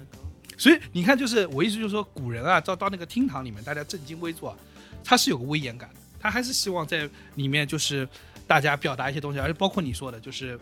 [0.57, 4.57] 所以你看，就是我意思就是说，古人啊，到到那个厅堂里面，大家正襟危坐啊，
[5.03, 8.09] 他是有个威严感的，他还是希望在里面就是
[8.47, 10.59] 大家表达一些东西，而且包括你说的，就是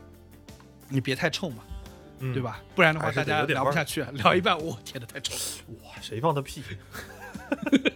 [0.88, 1.62] 你别太臭嘛，
[2.20, 2.42] 嗯对？
[2.42, 2.62] 吧？
[2.74, 6.62] 不然的话，大家聊不下去，啊聊一半，我天的，太臭了，哇，谁放的屁？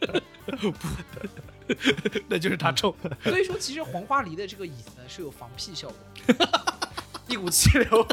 [2.29, 2.95] 那就是他臭。
[3.25, 5.97] 所以说，其实黄花梨的这个椅子呢是有防屁效果，
[7.29, 8.07] 一股气流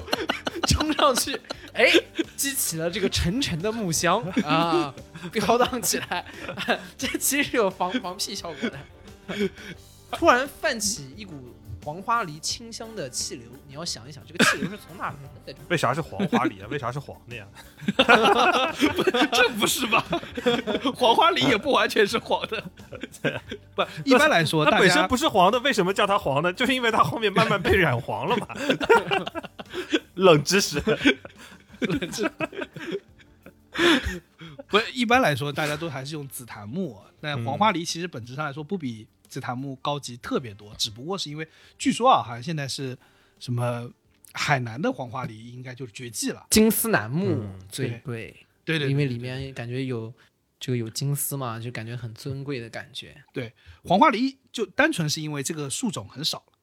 [0.67, 1.39] 冲上去，
[1.73, 1.85] 哎，
[2.35, 4.93] 激起了这个沉沉的木香啊，
[5.31, 6.25] 飘荡起来，
[6.97, 8.79] 这其实是有防防屁效果的。
[10.11, 11.33] 突然泛起一股
[11.83, 15.15] 黄花梨清香的气流，你要想一想，这个气流是从哪来
[15.45, 15.55] 的？
[15.69, 16.67] 为啥是黄花梨啊？
[16.69, 17.45] 为啥是黄的呀？
[19.31, 20.03] 这不是吧？
[20.95, 22.63] 黄花梨也不完全是黄的，
[23.75, 26.53] 不，一般来说，它本身不是黄的，为什么叫它黄呢？
[26.53, 28.47] 就是因为它后面慢慢被染黄了嘛。
[30.15, 30.81] 冷知识，
[31.79, 32.31] 冷知识
[34.67, 36.97] 不一般来说，大家都还是用紫檀木。
[37.19, 41.47] 那嗯黄花梨其实本质上来说不比紫檀木高级特别多，只不过是因为
[41.79, 42.95] 据说啊，好像现在是
[43.39, 43.91] 什么
[44.31, 46.45] 海南的黄花梨应该就是绝迹了。
[46.51, 50.13] 金丝楠木嗯最贵，对对，因为里面感觉有
[50.59, 53.23] 这个有金丝嘛，就感觉很尊贵的感觉。
[53.33, 53.51] 对
[53.83, 56.53] 黄花梨就单纯是因为这个树种很少了，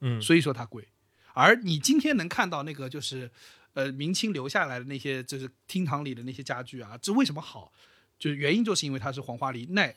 [0.00, 0.86] 嗯，所以说它贵。
[1.32, 3.30] 而你今天能看到那个就是
[3.72, 7.72] 呃明清留下来的那些就是厅堂里的那些家具啊，这为什么好？
[8.18, 9.94] 就是原因就是因为它是黄花梨耐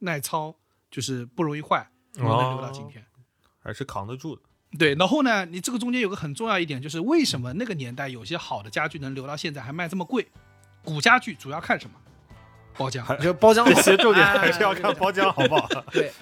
[0.00, 0.54] 耐操，
[0.94, 1.84] 就是不容易坏，
[2.14, 3.04] 然后能留到今天。
[3.60, 4.42] 还是扛得住的。
[4.78, 10.28] 对，然后呢，你这个中间有个很重要一点，就是为什么那个年代有些好的家具能留到现在还卖这么贵？
[10.84, 11.96] 古家具主要看什么？
[12.76, 13.02] 包浆。
[13.02, 15.84] 还就包浆这些重点哎还是要看包浆，好不好？
[15.90, 16.12] 对，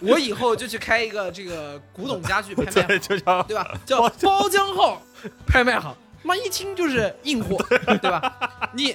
[0.00, 3.78] 我以后就去开一个这个古董家具拍卖就叫对吧？
[3.86, 5.00] 叫包浆号
[5.46, 8.70] 拍卖行，妈一听就是硬货，对吧？
[8.74, 8.94] 你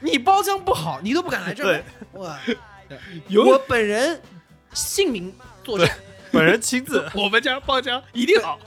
[0.00, 1.84] 你包浆不好，你都不敢来这儿买。
[2.12, 2.36] 我
[3.28, 4.20] 有我本人
[4.72, 5.32] 姓名
[5.64, 5.88] 作证，
[6.30, 7.08] 本人亲自。
[7.14, 8.58] 我们家包浆一定好。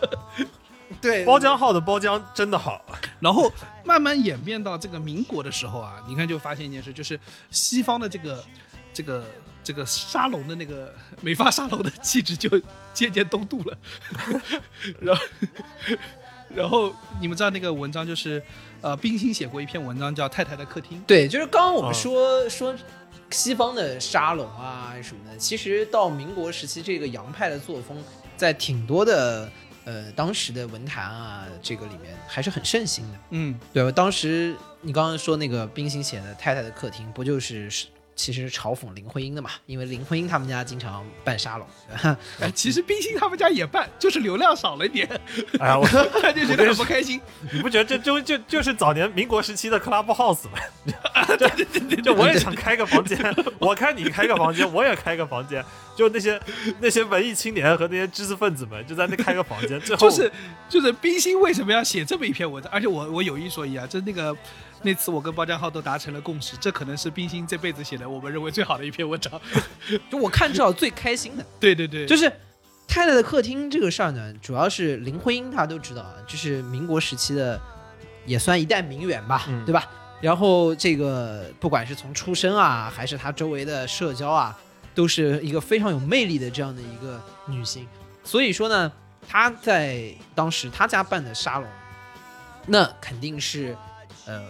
[1.01, 1.25] 对。
[1.25, 2.85] 包浆号的包浆真的好，
[3.19, 3.51] 然后
[3.83, 8.43] 慢慢演变到这个民国的时候啊，你看就发现一件事，就是西方的这个
[8.93, 9.25] 这个
[9.63, 12.49] 这个沙龙的那个美发沙龙的气质就
[12.93, 13.77] 渐渐东渡了，
[15.01, 15.23] 然后
[16.53, 18.41] 然后你们知道那个文章就是
[18.81, 22.75] 呃冰心写过一篇文章叫《太太的客厅》，对，就是刚刚我们嗯说、说
[23.31, 27.97] 西方的沙龙啊什么的，其实到民国时期，这个洋派的作风
[28.37, 29.51] 在挺多的
[29.83, 33.19] 呃当时的文坛啊这个里面还是很盛行的。
[33.31, 33.91] 嗯，对吧？
[33.91, 39.49] 当时你刚刚说那个冰心写的《太太的客厅》，不就是是其实嘲讽林徽因的嘛？
[39.65, 41.67] 因为林徽因他们家经常办沙龙，
[42.39, 45.07] 哎，其实冰心他们家也办，就是流量少了一点，
[45.59, 45.85] 哎呀，我
[46.21, 47.19] 他就觉得很不开心。
[47.51, 50.57] 你不觉得这就就就是早年民国时期的 club house 吗？
[51.37, 53.17] 就就我也想开个房间，
[53.59, 55.63] 我看你开个房间，我也开个房间，
[55.95, 56.39] 就那些
[56.79, 60.31] 那些文艺青年和那些知识分子们就在那开个房间，最后就是
[60.69, 62.71] 就是冰心为什么要写这么一篇文章？
[62.71, 64.35] 而且我我有一说一啊，就那个
[64.85, 69.41] 那次我跟包江浩都达成了共识，这可能是冰心这辈子写的我们认为最好的一篇文章。
[70.11, 72.29] 就我看至少最开心的，对对对，就是
[72.87, 77.59] 太太的客厅这个事儿呢，主要是林徽因大家都知道啊，就是民国时期的
[78.27, 79.89] 也算一代名媛吧，嗯对吧？
[80.21, 84.55] 然后这个不管是从出身啊，还是她周围的社交啊，
[84.93, 87.87] 都是一个非常有魅力的这样的一个女性。
[88.23, 88.91] 所以说呢，
[89.27, 91.67] 她在当时她家办的沙龙，
[92.67, 93.75] 那肯定是
[94.25, 94.43] 呃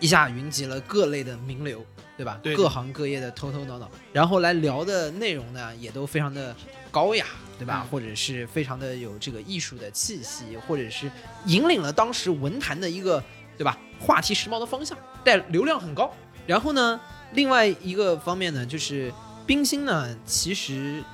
[0.00, 1.84] 一下云集了各类的名流，
[2.16, 2.40] 对吧？
[2.42, 6.56] 对各行各业的头头脑脑，然后来聊的内容呢，也都非常的
[6.90, 7.26] 高雅，
[7.58, 7.82] 对吧？
[7.84, 11.10] 嗯或者是非常的有这个艺术的气息，或者是
[11.46, 13.22] 引领了当时文坛的一个，
[13.56, 13.78] 对吧？
[14.00, 16.12] 话题时髦的方向，带流量很高。
[16.46, 16.98] 然后呢，
[17.32, 19.12] 另外一个方面呢，就是
[19.46, 21.04] 冰心呢，其实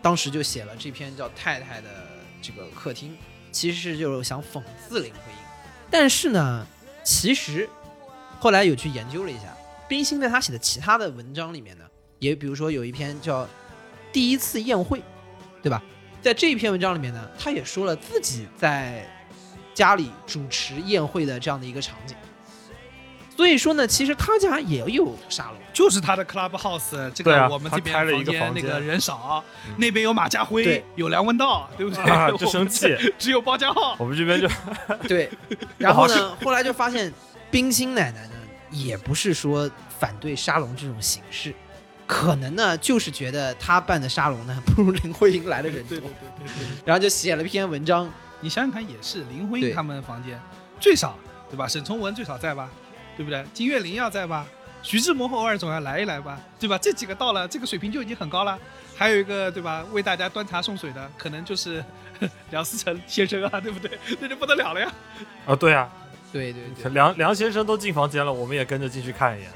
[0.00, 1.88] 当时就写了这篇叫《太太的
[2.40, 3.12] 这个客厅》，
[3.50, 5.38] 其实就是想讽刺林徽因。
[5.90, 6.64] 但是呢，
[7.02, 7.68] 其实
[8.40, 9.54] 后来有去研究了一下，
[9.86, 11.84] 冰心在他写的其他的文章里面呢，
[12.18, 13.44] 也比如说有一篇叫
[14.10, 14.98] 《第一次宴会》，
[15.62, 15.82] 对吧？
[16.22, 19.06] 在这一篇文章里面呢，他也说了自己在
[19.74, 22.16] 家里主持宴会的这样的一个场景。
[23.36, 32.04] 所以说呢，其实他家也有沙龙，就是他的 club house，这个我们这边开了一个房间那个人少嗯，那边有马家辉对，有梁文道，对不对？
[32.04, 33.96] 啊 就生气，只有包家浩。
[33.98, 34.48] 我们这边就
[35.08, 35.30] 对，
[35.78, 37.10] 然后呢，后来就发现
[37.50, 38.29] 冰心奶奶呢，
[38.70, 41.54] 也不是说反对沙龙这种形式，
[42.06, 48.10] 可能呢就是觉得他办的沙龙呢不如林徽因来的人多对对，对对对，然后就写了篇文章，
[48.40, 50.40] 你想想看，也是林徽因他们房间
[50.80, 51.18] 最少
[51.50, 51.66] 对吧？
[51.66, 52.70] 沈从文最少在吧？
[53.16, 53.44] 对不对？
[53.52, 54.46] 金岳霖要在吧？
[54.82, 56.78] 徐志摩偶尔总要来一来吧，对吧？
[56.78, 58.58] 这几个到了，这个水平就已经很高了。
[58.96, 59.84] 还有一个对吧？
[59.92, 61.84] 为大家端茶送水的，可能就是
[62.50, 63.98] 梁思成先生啊，对不对？
[64.20, 64.90] 那就不得了了呀。
[65.44, 65.90] 啊，对啊，
[66.32, 69.50] 对对对，梁梁先生都进房间了，我们也跟着进去看一眼。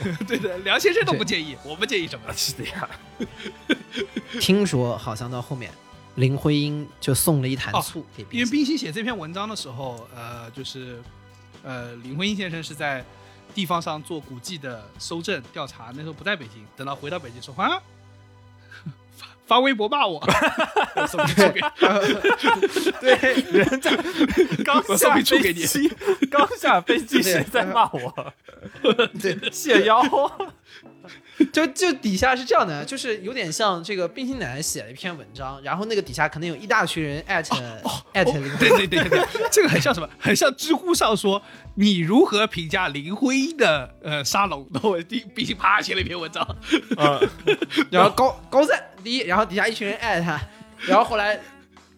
[0.26, 2.32] 对的，梁先生都不介意，我们介意什么啊，？
[2.34, 2.88] 是的呀，
[4.40, 5.70] 听说好像到后面
[6.14, 11.02] 林徽因就送了一坛哦醋给因为冰心，冰心写这篇文章的时候，呃，就是
[11.62, 13.04] 呃，林徽因先生是在
[13.54, 17.78] 地方上做古迹的搜证调查，那时候不在北京，等到回到北京说啊，
[19.50, 20.22] 发发微博骂我，
[20.94, 23.16] 我送笔醋给你，对，
[23.50, 23.90] 人家
[24.64, 25.90] 刚下飞机，
[26.30, 28.32] 刚下飞机，谁在骂我？
[29.20, 30.00] 对，谢邀，
[31.52, 37.56] 就就底下是这样的，就是有点像这个冰心奶奶写了一篇文章，然后那个底下可能有一大群人艾特
[38.12, 40.08] 艾特林徽因，对对对对，这个很像什么？
[40.18, 41.40] 很像知乎上说
[41.74, 46.46] 你如何评价林徽因的呃沙龙，然 后我第冰心啪写了一篇文章，
[46.96, 47.28] 嗯，
[47.90, 50.40] 然后高高赞第一，然后底下一群人艾特他，
[50.86, 51.40] 然后后来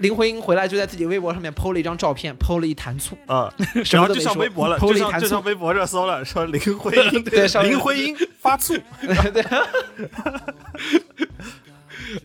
[0.03, 3.53] 林徽因回来就在自己微博上面 PO 了一张照片，PO 了一坛醋，啊，
[3.90, 5.20] 然后就上微博了，，PO 就了一坛醋。
[5.20, 9.42] 上就上，微博热搜了，说林徽因 对上林徽因发醋， 对，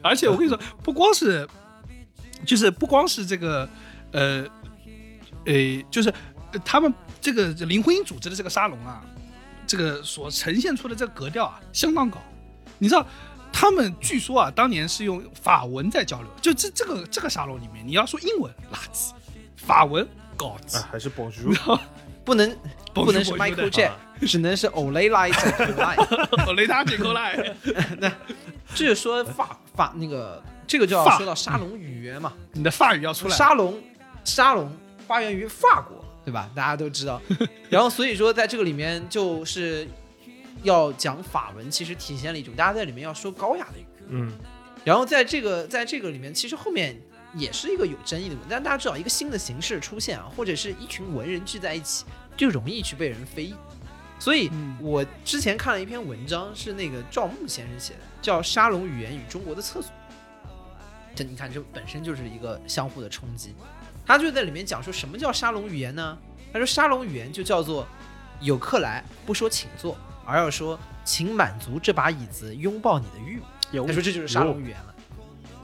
[0.02, 1.48] 而且我跟你说，不光是，
[2.46, 3.70] 就是不光是这个，
[4.12, 4.44] 呃，
[5.46, 5.54] 呃，
[5.92, 6.10] 就是
[6.52, 9.06] 呃他们这个林徽因组织的这个沙龙啊，
[9.68, 12.18] 这个所呈现出的这个格调啊，相当高。
[12.80, 13.06] 你知道，
[13.60, 19.14] 他们据说啊，当年是用法文在交流，就这这个这个沙龙里面，你要说英文垃圾，
[19.56, 21.80] 法文高级啊，，还是 Bonjour，
[22.24, 22.56] 不能
[22.94, 23.94] 不能是 Bonjour Jack，
[24.28, 26.46] 只能是 Olay Light Light。
[26.46, 27.56] 哦雷达解扣来，
[28.76, 33.36] 这就说法法那个这个就要说到沙龙语言嘛，你的法语要出来。
[33.36, 33.82] 沙龙
[34.24, 34.72] 沙龙
[35.08, 36.48] 发源于法国，对吧？
[36.56, 37.20] 大家都知道。
[37.72, 39.88] 然后所以说在这个里面就是
[40.68, 43.86] 要讲法文，其实体现了一种大家在里面要说高雅的语。
[44.10, 44.32] 嗯，
[44.84, 46.96] 然后在这个在这个里面，其实后面
[47.34, 48.48] 也是一个有争议的问题。
[48.50, 52.06] 但大家知道，一个新的形式出现啊，或者是一群文人聚在一起，
[52.36, 53.56] 就容易去被人非议。
[54.20, 59.92] 所以嗯我之前看了一篇文章，是那个赵牧先生写的，叫《沙龙语言与中国的厕所》。
[61.16, 63.56] 这你看，这本身就是一个相互的冲击。
[64.06, 66.18] 他就在里面讲说，什么叫沙龙语言呢？
[66.54, 67.86] 他说沙龙语言就叫做
[68.40, 69.98] 有客来不说请坐，
[70.28, 73.88] 而要说请满足这把椅子拥抱你的欲望。
[73.88, 74.96] 他说这就是沙龙语言了。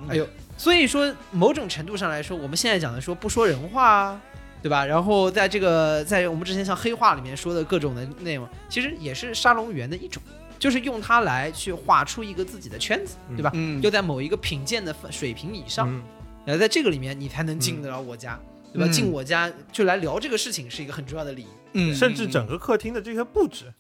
[0.10, 4.22] 哎呦，所以说某种程度上来说，我们现在讲的说不说人话啊，
[4.62, 4.86] 对吧？
[4.86, 10.22] 然后在这个在我们之前像黑话里面说的各种的内容，其实也是沙龙语言的一种，
[10.60, 13.52] 就是用它来去画出一个自己的圈子，对吧？
[13.54, 16.04] 嗯又在某一个品鉴的水平以上，嗯
[16.46, 18.38] 然后在这个里面你才能进得了我家，
[18.74, 18.86] 对吧？
[18.86, 21.48] 嗯进我家就来聊这个事情是一个很重要的礼仪。
[21.76, 23.74] 嗯，甚至整个客厅的这些布置，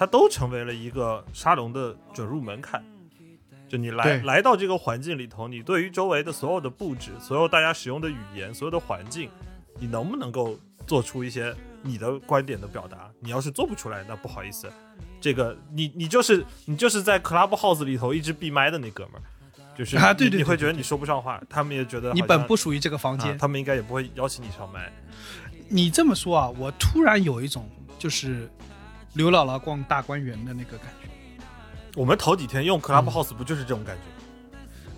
[0.00, 2.82] 它都成为了一个沙龙的准入门槛。
[3.68, 9.28] 就你来来到这个环境里头，你对于周围的所有的布置、所有大家使用的语言、所有的环境，
[9.78, 13.10] 你能不能够做出一些你的观点的表达？
[13.20, 14.72] 你要是做不出来，那不好意思，
[15.20, 19.22] 这个你你就是你就是在 Clubhouse 里头一直闭麦的那哥们儿，
[19.76, 23.36] 就是你啊对对对对你会觉得你说不上话，他们也觉得你本不属于这个房间啊，。
[23.38, 24.90] 他们应该也不会邀请你上麦。
[25.68, 28.50] 你这么说啊，我突然有一种就是
[29.14, 31.08] 刘姥姥逛大观园的那个感觉。
[31.96, 34.02] 我们头几天用 Clubhouse 不就是这种感觉？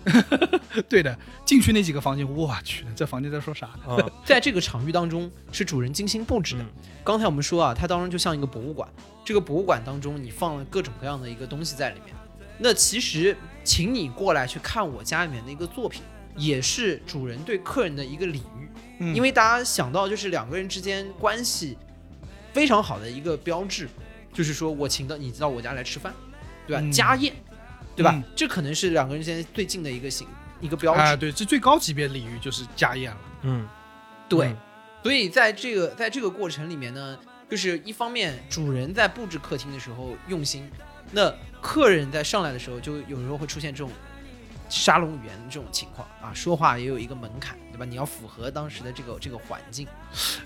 [0.89, 3.67] 对的，进去那几个房间，我去，这房间在说啥？
[3.87, 6.63] 啊、 在这个场域当中是主人精心布置的。
[6.63, 6.67] 嗯
[7.05, 8.87] 刚才我们说啊，它当中就像一个博物馆，
[9.25, 12.15] 这个博物馆当中你放了各种各样的一个东西在里面。
[12.57, 16.01] 那其实，请你过来去看我家里面的一个作品，
[16.37, 18.69] 也是主人对客人的一个礼遇。
[18.99, 21.77] 嗯因为大家想到就是两个人之间关系
[22.53, 23.89] 非常好的一个标志，
[24.31, 26.13] 就是说我请到你到我家来吃饭，
[26.67, 26.81] 对吧？
[26.81, 27.33] 嗯家宴，
[27.95, 28.11] 对吧？
[28.15, 30.27] 嗯这可能是两个人之间最近的一个形
[30.61, 31.01] 一个标志。
[31.01, 33.17] 啊，对，这最高级别礼遇就是家宴了。
[33.41, 33.67] 嗯，
[34.29, 34.57] 对，嗯
[35.03, 37.17] 所以在这个在这个过程里面呢，
[37.49, 40.69] 就是一方面主人在布置客厅的时候用心，
[41.11, 43.91] 那客人在上来的时候就有时候会出现这种
[44.69, 47.83] 沙龙语言这种情况啊，说话也有一个门槛，对吧？
[47.83, 49.87] 你要符合当时的这个这个环境。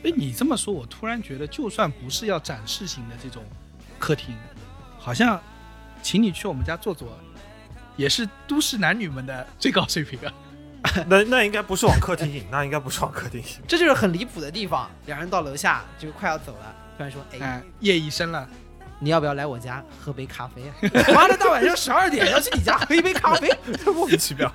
[0.03, 3.43] 哎，你这么说，我突然觉得，就算不是要展示型的这种
[3.99, 4.33] 客厅，
[4.97, 5.39] 好像
[6.01, 7.15] 请你去我们家坐坐，
[7.97, 10.33] 也是都市男女们的 最高水平啊。
[11.05, 13.47] 那那应该不是往客厅引，那应该不是往客厅引。
[13.67, 14.89] 这就是很离谱的地方。
[15.05, 18.47] 两人到楼下就快要走了，突然说：“哎，哎，夜已深了，
[18.99, 20.73] 你要不要来我家喝杯咖啡啊？”
[21.13, 23.51] 妈的，大晚上十二点要去你家喝一杯咖啡，
[23.93, 24.51] 莫名其妙。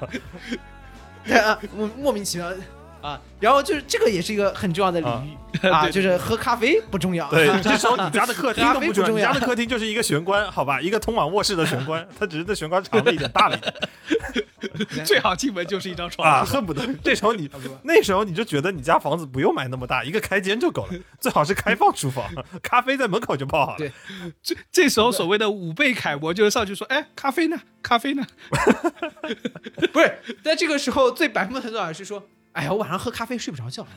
[1.24, 2.52] 对啊，莫莫名其妙
[3.00, 3.20] 啊。
[3.40, 13.74] 然后就是这个也是一个很重要的领域啊，就是喝咖啡不重要，对， 这时候你家的客厅都不重要你家的客厅就是一个玄关，好吧，一个通往卧室的玄关，它只是这玄关长了一点，大了一点
[15.04, 16.28] 最好进门就是一张床。
[16.28, 17.50] 啊，恨不得这时候你
[17.82, 22.30] 那时候你就觉得你家房子不用买那么大，一个开间就够了，最好是开放厨房，
[22.62, 23.78] 咖啡在门口就泡好了。
[23.78, 23.92] 对
[24.42, 27.60] 这这时候所谓的五倍楷模就是上去说，哎，咖啡呢？
[27.82, 28.26] 咖啡呢？
[29.92, 33.86] 不是，在这个时候最白目的做法是说，哎呀，我晚上喝咖啡睡不着觉。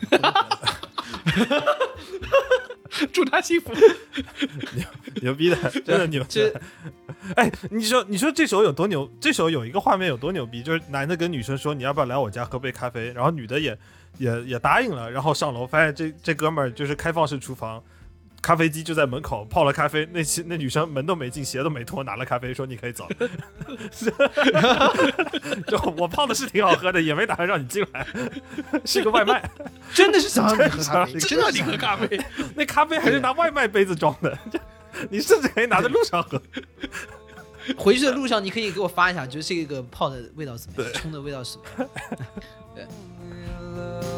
[3.11, 3.73] 祝他幸福。
[4.73, 4.85] 牛
[5.21, 6.61] 牛逼的，真的牛逼这。
[7.35, 9.11] 哎，你说你说这时候有多牛？
[9.19, 13.77] 这时候有一个画面有多牛逼，就是男的跟女生说你要不要来我家喝杯咖啡，然后女的也
[14.17, 17.83] 也也答应了，然后上楼发现这这哥们儿就是开放式厨房。
[18.45, 23.07] 咖啡机就在门口泡了咖啡，那期那女生门都没进，鞋都没脱，拿了咖啡说你可以走。
[25.65, 28.05] 就我泡的是挺好喝的，也没打算让你进来，
[28.85, 29.49] 是个外卖。
[29.95, 32.21] 真的是想让你喝咖啡，真真让你喝咖啡，
[32.55, 34.37] 那咖啡还是拿外卖杯子装的，
[35.09, 36.39] 你甚至可以拿在路上喝。
[37.75, 41.89] 回去的路上你可以给我发一下，就是这个泡的味道怎么样，冲的味道是什么样。
[42.77, 44.14] And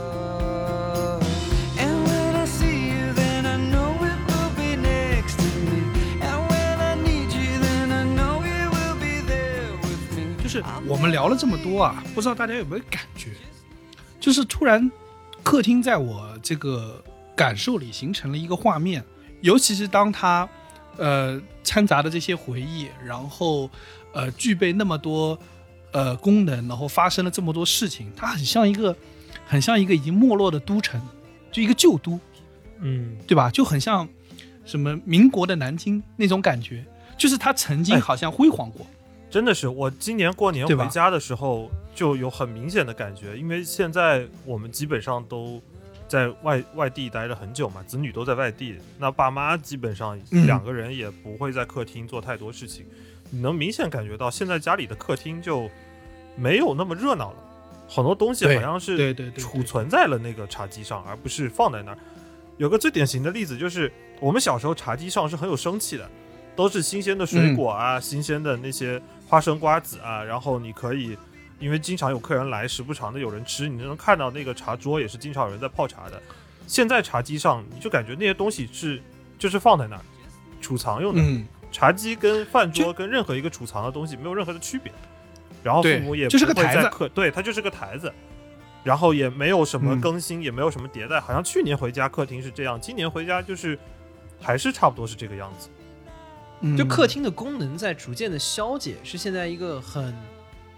[10.62, 13.30] 就是我们聊了这么多啊，不知道大家有没有感觉，
[14.20, 14.91] 就是突然
[15.43, 17.03] 客厅在我这个
[17.36, 19.03] 感受里形成了一个画面，
[19.41, 20.49] 尤其是当它
[20.97, 23.70] 呃掺杂的这些回忆，然后
[24.14, 25.38] 呃具备那么多
[25.91, 28.95] 呃功能，然后发生了这么多事情，它很像一个
[29.45, 30.99] 很像一个已经没落的都城，
[31.51, 32.20] 就一个旧都，
[32.80, 33.51] 嗯，对吧？
[33.51, 34.08] 就很像
[34.66, 36.84] 什么民国的南京那种感觉，
[37.16, 38.86] 就是它曾经哎好像辉煌过。
[39.30, 45.61] 真的是，我今年过年回家的时候就有很明显的感觉，因为现在我们基本上都
[46.07, 52.86] 在外外地待了很久嘛，子女都在外地，那爸妈基本上嗯两个人也不会在客厅做太多事情，
[53.30, 55.69] 你能明显感觉到现在家里的客厅就
[56.38, 57.38] 没有那么热闹了。
[57.89, 61.97] 很多东西好像是储存在了那个茶几上，而不是放在那儿。
[62.57, 66.09] 有个最典型的例子就是，我们小时候茶几上是很有生气的，
[66.53, 71.17] 都是新鲜的水果啊，新鲜的那些花生瓜子啊，然后你可以，
[71.59, 76.21] 因为经常有客人来，时不常的有人吃，你就能看到那个茶桌也是经常有人在泡茶的。
[76.65, 79.01] 现在茶几上，你就感觉那些东西是
[79.38, 80.01] 就是放在那儿
[80.61, 84.91] 储藏用的，嗯，茶几跟饭桌跟任何一个储藏的东西没有任何的区别，
[85.63, 88.11] 然后父母也就是个不会台子在客，对，它就是个台子，
[88.84, 93.78] 然后也没有什么嗯更新，也没有什么迭代，好像去年回家客厅是这样，今年回家就是
[94.41, 95.69] 还是差不多是这个样子。
[96.62, 100.16] 嗯就客厅的功能在逐渐的消解，是现在一个很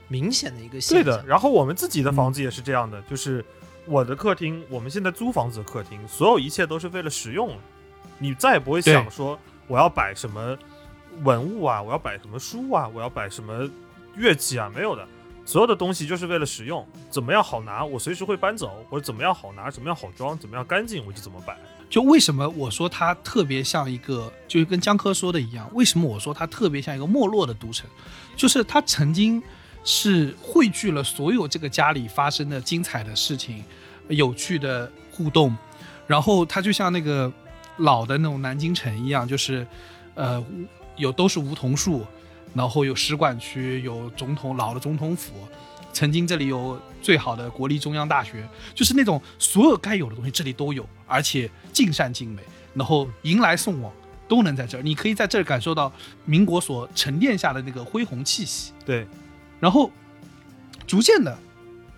[0.07, 1.03] 明显的一个现象。
[1.03, 3.43] 对的，然后我们自己的嗯房子也是这样的，就是
[3.85, 7.57] 我的客厅，我们现在租房子的客厅，所有一切都是为了实用，
[8.17, 10.57] 你再也不会想说我要摆什么
[11.23, 13.69] 文物啊，我要摆什么书啊，我要摆什么
[14.15, 15.07] 乐器啊，没有的。
[15.49, 21.57] 所有的东西就是为了实用，怎么样好拿，我随时会搬走，或者怎么样好拿，怎么样好装，怎么样干净，我就怎么摆。
[21.89, 27.89] 就为什么我说它特别像一个，就是跟江科说的一样，为什么我说它特别像一个没落的都城，
[28.35, 29.41] 就是它曾经
[29.83, 33.63] 是汇聚了所有这个家里发生的精彩的事情、
[34.07, 35.57] 有趣的互动，
[36.05, 37.33] 然后它就像那个
[37.77, 39.65] 老的那种南京城一样，就是
[40.13, 40.45] 呃
[40.95, 42.05] 有都是梧桐树，
[42.53, 45.33] 然后有使馆区，有总统老的总统府，
[45.93, 52.41] 曾经这里有最好的国立中央大学，就是那种所有该有的东西这里都有，而且尽善尽美，
[52.73, 53.91] 然后迎来送往
[54.27, 55.91] 都能在这儿，你可以在这儿感受到
[56.25, 58.73] 民国所沉淀下的那个恢宏气息。
[58.85, 59.07] 对，
[59.59, 59.91] 然后
[60.85, 61.37] 逐渐的，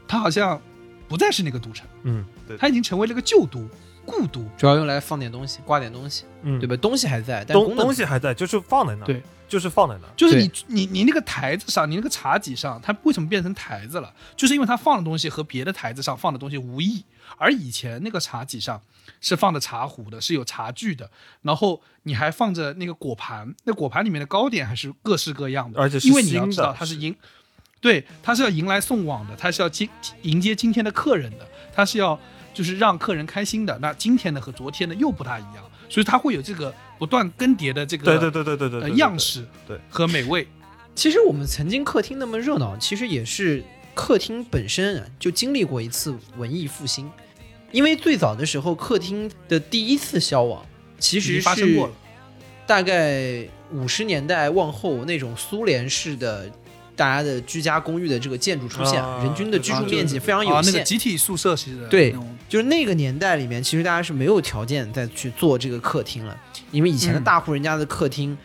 [0.08, 0.62] 它好像
[1.08, 3.68] 不再是那个都城，嗯，对，它已经成为了个旧都、
[4.06, 4.46] 故都。
[4.58, 6.76] 主要用来放点东西，挂点东西，嗯，对吧？
[6.78, 9.22] 东西还在，但东东西还在，就是放在那儿，对，
[9.52, 10.14] 就是放在那儿。
[10.16, 14.14] 就是你你你那个台子上，你那个茶几上，它为什么变成台子了？
[14.38, 17.04] 就是因为它放的东西和别的台子上放的东西无异，
[17.38, 18.82] 而以前那个茶几上
[19.20, 27.14] 是放的茶壶的，是有茶具的，然后你还放着那个果盘，那果盘里面的糕点还是各式各样的，而且是因为你要知道它是迎，
[27.82, 29.90] 对，它是要迎来送往的，它是要接
[30.22, 32.18] 迎接今天的客人的，它是要
[32.54, 33.78] 就是让客人开心的。
[33.80, 40.48] 那今天的和昨天的又不大一样，所以它会有这个不断更迭的这个对对对对对对呃，样式对和美味。
[40.96, 43.62] 其实我们曾经客厅那么热闹，其实也是
[43.94, 47.12] 客厅本身啊就经历过一次文艺复兴。
[47.74, 50.66] 因为最早的时候，客厅的第一次消亡
[50.98, 51.94] 其实发生过了
[52.66, 56.50] 大概五十年代往后那种苏联式的
[57.02, 60.74] 大家的居家公寓的这个建筑出现，啊人均的居住面积非常有啊，那限。
[60.74, 62.16] 个集体宿舍其实对
[62.48, 66.38] 就是那个年代里面，其实大家是没有条件再去做这个客厅了，
[66.70, 68.38] 因为以前的嗯大户人家的客厅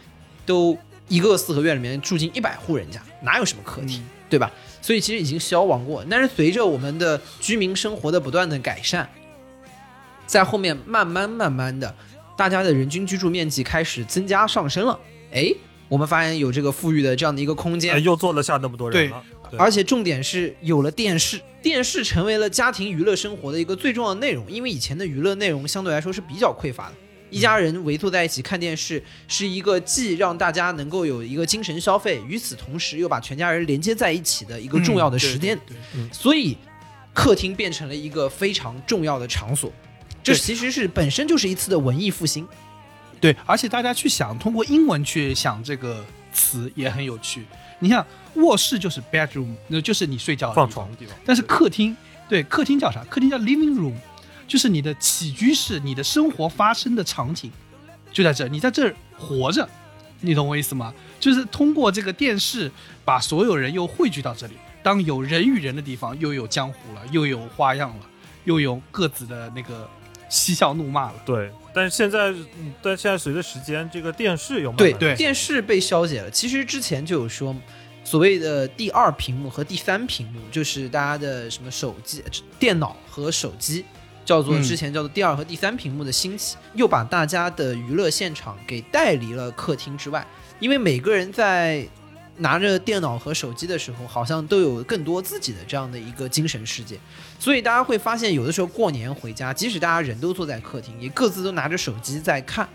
[0.47, 0.75] 都
[1.09, 4.51] 一个四合院里面住进一百户人家，哪有什么客厅，嗯对吧？
[4.81, 6.03] 所以其实已经消亡过。
[6.09, 9.07] 但是随着我们的居民生活的不断的改善，
[10.27, 11.95] 在后面慢慢慢慢的，
[12.39, 14.99] 大家的人均居住面积开始增加上升了。
[15.33, 15.53] 哎，
[15.89, 19.23] 我们发现有这个富裕的这样的一个空间哎，，又坐得下那么多人了。
[19.51, 24.51] 对而且重点是有了电视，电视成为了家庭娱乐生活的一个最重要的内容。
[24.51, 26.95] 因为以前的娱乐内容相对来说是比较匮乏的，
[27.31, 35.57] 一家人围坐在一起看电视，是一个既让大家能够有一个精神消费，与此同时又把全家人连接在一起的一个重要的时间。
[36.11, 36.57] 所以，
[37.15, 39.73] 客厅变成了一个非常重要的场所。
[40.25, 42.45] 这其实是本身就是一次的文艺复兴。
[43.21, 47.45] 对，而且大家去想，通过英文去想这个词也很有趣。
[47.79, 48.05] 你像
[48.35, 51.15] 卧室就是 bedroom，那就是你睡觉的放床的地方。
[51.25, 51.97] 但是客厅，
[52.29, 53.05] 对，客厅叫啥？
[53.05, 53.95] 客厅叫 living room，
[54.47, 57.51] 就是你的起居室，你的生活发生的场景
[58.13, 59.69] 就在这儿，你在这儿活着，
[60.21, 60.93] 你懂我意思吗？
[61.21, 62.71] 就是通过这个电视，
[63.05, 64.55] 把所有人又汇聚到这里。
[64.83, 68.07] 当有人与人的地方，又有江湖了，又有花样了，
[68.45, 69.89] 又有各自的那个
[70.29, 71.15] 嬉笑怒骂了。
[71.25, 76.31] 对，但是现在，嗯但现在随着时间，这个电视有对对电视被消解了。
[76.31, 77.55] 其实之前就有说，
[78.05, 82.23] 所谓的第二屏幕和第三屏幕，就是大家的什么手机、
[82.59, 83.85] 电脑和手机，
[84.25, 90.27] 叫做嗯之前叫做第二和第三屏幕的兴起，又把大家的娱乐现场给带离了客厅之外。
[90.59, 91.87] 因为每个人在
[92.39, 96.99] 拿着电脑和手机的时候，好像都有更多自己的这样的一个精神世界，
[97.39, 102.69] 所以大家会发现，有的时候过年回家，即使大家人都坐在客厅，也各自都拿着手机在看。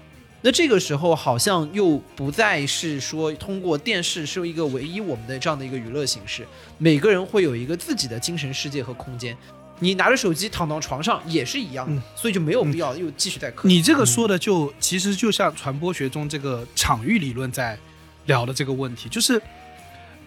[0.44, 6.48] 那这个时候好像又不再是说通过电视是一个唯一我们的这样的一个娱乐形式，
[6.80, 9.38] 每个人会有一个自己的精神世界和空间。
[9.78, 13.72] 你拿着手机躺到床上也是一样的，所以就没有必要又继续在客厅。
[13.72, 17.78] 你这个说的就其实就像传播学中这个场域理论在
[18.26, 19.42] 聊的这个问题，就是，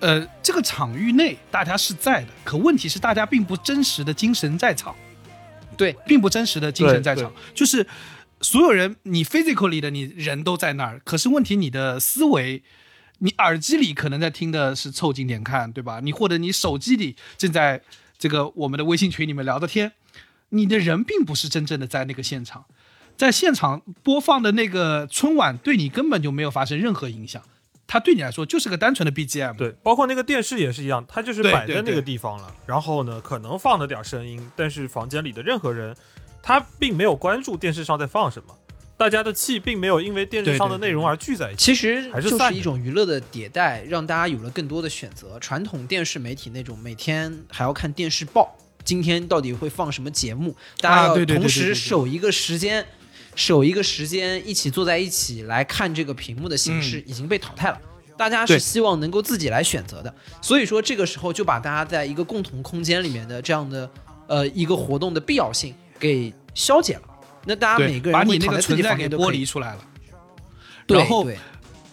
[0.01, 4.95] 呃，这个场域内大家是在的，可问题是大家并不真实的精神在场，
[5.76, 7.86] 对，并不真实的精神在场，就是
[8.40, 12.62] 所有人你 physically 的你人都在那儿，可是问题你的思维。
[13.18, 16.01] 你耳机里可能在听的是凑近点看，对吧？
[16.03, 17.80] 你或者你手机里正在
[18.18, 19.92] 这个我们的微信群里面聊的天，
[20.51, 22.66] 你的人并不是真正的在那个现场，
[23.16, 27.40] 在现场播放的那个春晚对你根本就没有发生任何影响，
[27.87, 29.57] 它对你来说就是个单纯的 BGM。
[29.57, 32.55] 对，包括那个电视也是一样，它就是摆在那个地方了。
[32.66, 35.95] 然后呢，可能放了点声音，但是房间里的任何人，
[36.43, 38.55] 他并没有关注电视上在放什么，
[38.97, 41.64] 大家的气并没有因为电视上的内容而聚在一起。
[41.64, 45.39] 其实还是一种娱乐的迭代，让大家有了更多的选择。
[45.41, 52.87] 传统电视媒体那种每天还要看电视报，今天到底会放什么节目，大家要同时对对对守一个时间，
[53.35, 57.80] 守一个时间，一起坐在一起来看这个屏幕的形式嗯已经被淘汰了。
[58.16, 63.91] 大家是希望能够自己来选择的，所以说这个时候就把大家在一个共同空间里面的这样的
[64.28, 67.03] 呃一个活动的必要性给消解了。
[67.45, 69.85] 那大家，每个人把你那个存在给剥离出来了。
[70.87, 71.37] 对然后对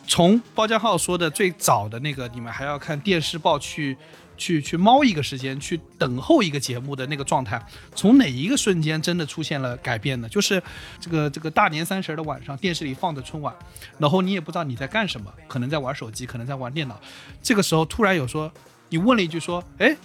[0.08, 3.98] 从包家浩说的最早的那个，你们还要看电视报去
[4.42, 7.64] 去去猫一个时间，去等候一个节目的那个状态，
[7.94, 10.28] 从哪一个瞬间真的出现了改变呢？
[10.28, 10.62] 就是
[11.00, 13.56] 这个这个大年三十的晚上，电视里放着春晚，
[14.00, 17.00] 然后你也不知道你在干什么，可能在玩手机，可能在玩电脑，
[17.44, 18.52] 这个时候突然有说，
[18.90, 19.96] 你问了一句说，哎，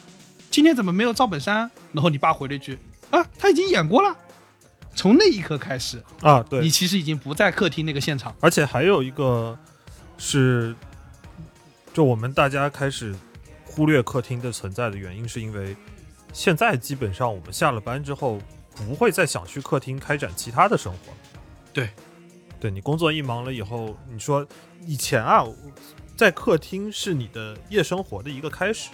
[0.51, 1.71] 今天怎么没有赵本山？
[1.93, 2.79] 然后你爸回了一句，
[3.11, 4.15] 啊，他已经演过了。
[4.95, 8.35] 从那一刻开始，啊，对你，其实已经不在客厅那个现场。
[8.41, 9.59] 而且还有一个
[10.19, 10.75] 是，
[11.95, 13.15] 就我们大家开始
[13.77, 15.77] 忽略客厅的存在的原因，是因为
[16.33, 18.41] 现在基本上我们下了班之后，
[18.75, 21.19] 不会再想去客厅开展其他的生活了。
[21.75, 21.91] 对，
[22.59, 24.47] 对你工作一忙了以后，你说
[24.87, 25.45] 以前啊，
[26.17, 28.89] 在客厅是你的夜生活的一个开始。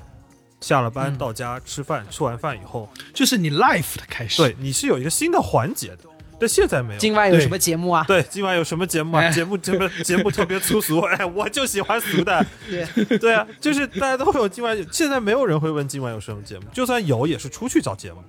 [0.60, 4.42] 下了班嗯到家吃饭，吃完饭以后，就是你 life 的开始。
[4.42, 6.04] 对，你是有一个新的环节的，
[6.42, 6.98] 但现在没有。
[6.98, 8.04] 今晚有什么节目啊？
[8.08, 9.22] 对，今晚有什么节目啊？
[9.22, 12.44] 哎节目这个 节目特别粗俗，哎，我就喜欢俗的。
[12.68, 18.20] 对对啊，就是大家都会有今晚有，现在没有人会问今晚有什么节目，就算有也是出去找节目，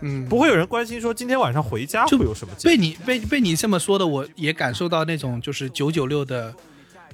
[0.00, 2.74] 嗯，不会有人关心说今天晚上回家就会有什么节目。
[2.74, 6.54] 被你被被你这么说的，我也感受到那种就是九九六的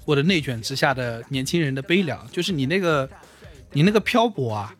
[0.05, 3.11] 我的内卷之下的年轻人的悲凉，就是你那个
[3.72, 4.72] 你那个漂泊啊，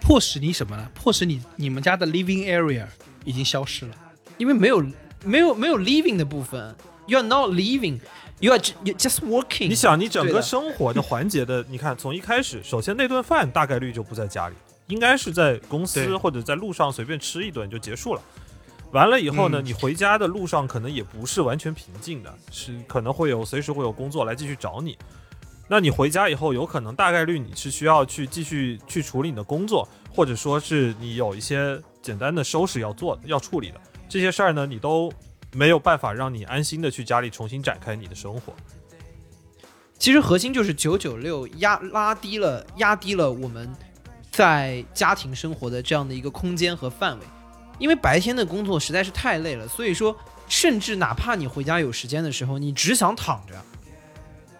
[0.00, 0.88] 迫使你什么呢？
[0.94, 2.86] 迫使你你们家的 living area
[3.24, 3.94] 已经消失了。
[4.40, 4.82] 因为没有
[5.22, 6.74] 没有没有 living 的部分
[7.06, 8.00] ，you are not living,
[8.38, 9.68] you are just working。
[9.68, 14.54] 你想，你整个生活的环节的， 你看从一开始，首先那顿饭大概率就不在家里，
[14.86, 18.22] 应该是在公司或者在路上随便吃一顿就结束了。
[18.92, 19.66] 完了以后呢，嗯。
[19.66, 24.96] 你回家的路上可能也不是完全平静的，是可能会有随时会有工作来继续找你。
[25.68, 33.78] 那你回家以后，有可能大概率你是需要去继续去处理你的工作，或者说是你有一些简单的收拾要做要处理的
[34.10, 35.10] 这些事儿呢，你都
[35.52, 38.52] 没有办法让你安心的去家里重新展开你的生活。
[39.98, 43.70] 其实核心就是九九六压拉低了压低了我们
[44.30, 47.24] 在家庭生活的这样的一个空间和范围，
[47.78, 50.16] 因为白天的工作实在是太累了，所以说
[50.48, 53.54] 甚至哪怕你回家有时间的时候，你只想躺着，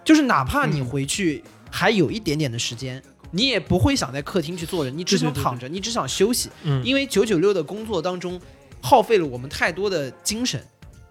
[0.05, 3.03] 就是哪怕你嗯回去还有一点点的时间。
[3.32, 6.51] 你也不会想在客厅去坐着，你只对对对对想躺着，你只想休息。
[6.64, 8.40] 嗯因为九九六的工作当中
[8.82, 10.62] 耗费了我们太多的精神，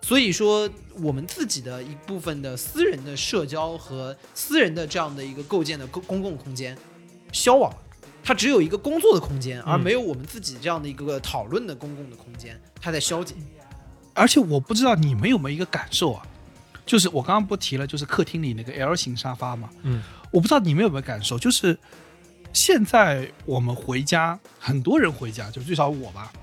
[0.02, 0.70] 所以说
[1.02, 6.78] 我们自己的一部分的私人的社交和私人的这样的一个构建的公公共空间
[7.32, 7.78] 消亡了，
[8.24, 13.36] 它只有一个工作的空间，而嗯没有我们自己这样的一个讨论的公共的空间，它在消解。
[14.14, 16.26] 而且我不知道你们有没有一个感受啊，
[16.86, 20.02] 就是我刚刚不提了，就是客厅里那个 L 型沙发嘛，嗯，
[20.32, 21.78] 我不知道你们有没有感受，就是
[22.52, 26.34] 现在我们回家，很多人回家，就最少我吧，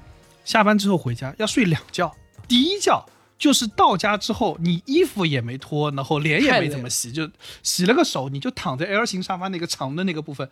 [0.46, 2.16] 下班之后回家要睡两觉，
[2.48, 3.06] 第一觉。
[3.38, 7.30] 就是到家之后，你衣服也没脱，然后脸也没怎么洗，就
[7.62, 10.48] 洗了个手，你就躺在 L 型沙发那个长的那个部分，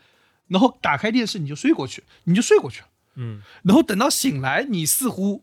[0.49, 2.89] 然后打开电视你就睡过去，你就睡过去了。
[3.15, 5.43] 嗯，然后等到醒来，你似乎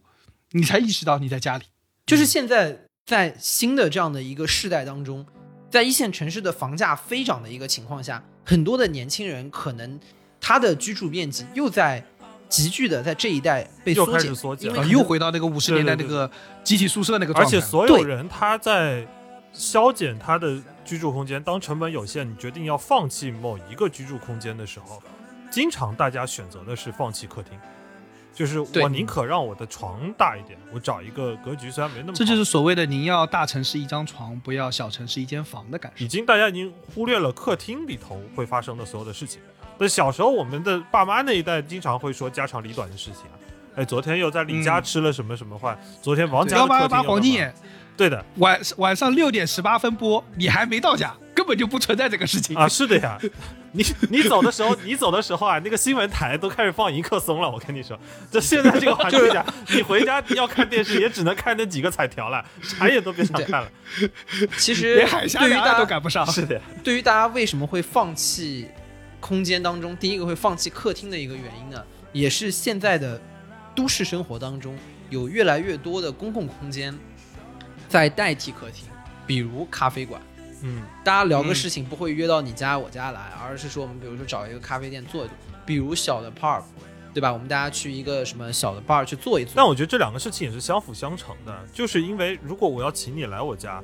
[0.51, 1.65] 你才意识到你在家里。
[2.05, 5.25] 就是现在在新的这样的一个世代当中，
[5.71, 9.99] 在一线城市的房价飞涨的一个情况下，很多的年轻人可能
[10.39, 12.05] 他的居住面积又在
[12.51, 16.29] 急剧的在这一代被又缩减，开始缩减啊，因为又回到那个五十年代那个
[16.63, 17.47] 集体宿舍那个状态。
[17.47, 19.07] 而且所有人他在
[19.53, 25.01] 削减他的居住空间，当成本有限，你决定要放弃某一个居住空间的时候，
[25.49, 27.57] 经常大家选择的是放弃客厅。
[28.33, 36.07] 就是我宁可让我的床大一点，我找一个格局虽然没那么，这就是所谓的您要大城市一张床，不要小城市一间房的感受已。
[36.07, 39.41] 经大家已经忽略了客厅里头会发生的所有的事情。
[39.81, 43.33] 那小时候我们的爸妈那一代经常会说家长里短的事情啊，
[43.77, 47.51] 哎，昨天又在李家嗯吃了什么什么饭，昨天王家八八客厅又干嘛黄金眼，
[47.97, 53.17] 对的晚晚上六点十八分播，你还没到家，根本就不存在这个事情啊，是的呀。
[53.73, 57.49] 你你走的时候，你走的时候啊，那个新闻台都开始放迎客松了。
[57.49, 57.99] 我跟你说，
[58.29, 63.67] 就现在这个环境下，你回家要看电视，也只能看那几个彩条了，啥也都别想看了。
[64.57, 66.23] 其 实连海峡对于大家都赶不上。
[66.27, 68.67] 是的呀，对于大家为什么会放弃
[69.21, 71.81] 空间当中，第一个会放弃客厅的一个原因呢，
[72.11, 73.21] 也是现在的
[73.73, 74.77] 都市生活当中
[75.09, 76.93] 有越来越多的公共空间
[77.87, 78.87] 在代替客厅，
[79.25, 80.21] 比如咖啡馆。
[80.63, 85.35] 嗯，大家聊个嗯事情不会约到你家我家来，而是说我们比如说找一个咖啡店坐一坐，
[85.65, 86.61] 比如小的 pub，
[87.13, 87.33] 对吧？
[87.33, 89.53] 我们大家去一个什么小的 bar 去坐一坐。
[89.55, 93.83] 但我觉得这两个事情也是相辅相成的，就是因为如果我要请你来我家，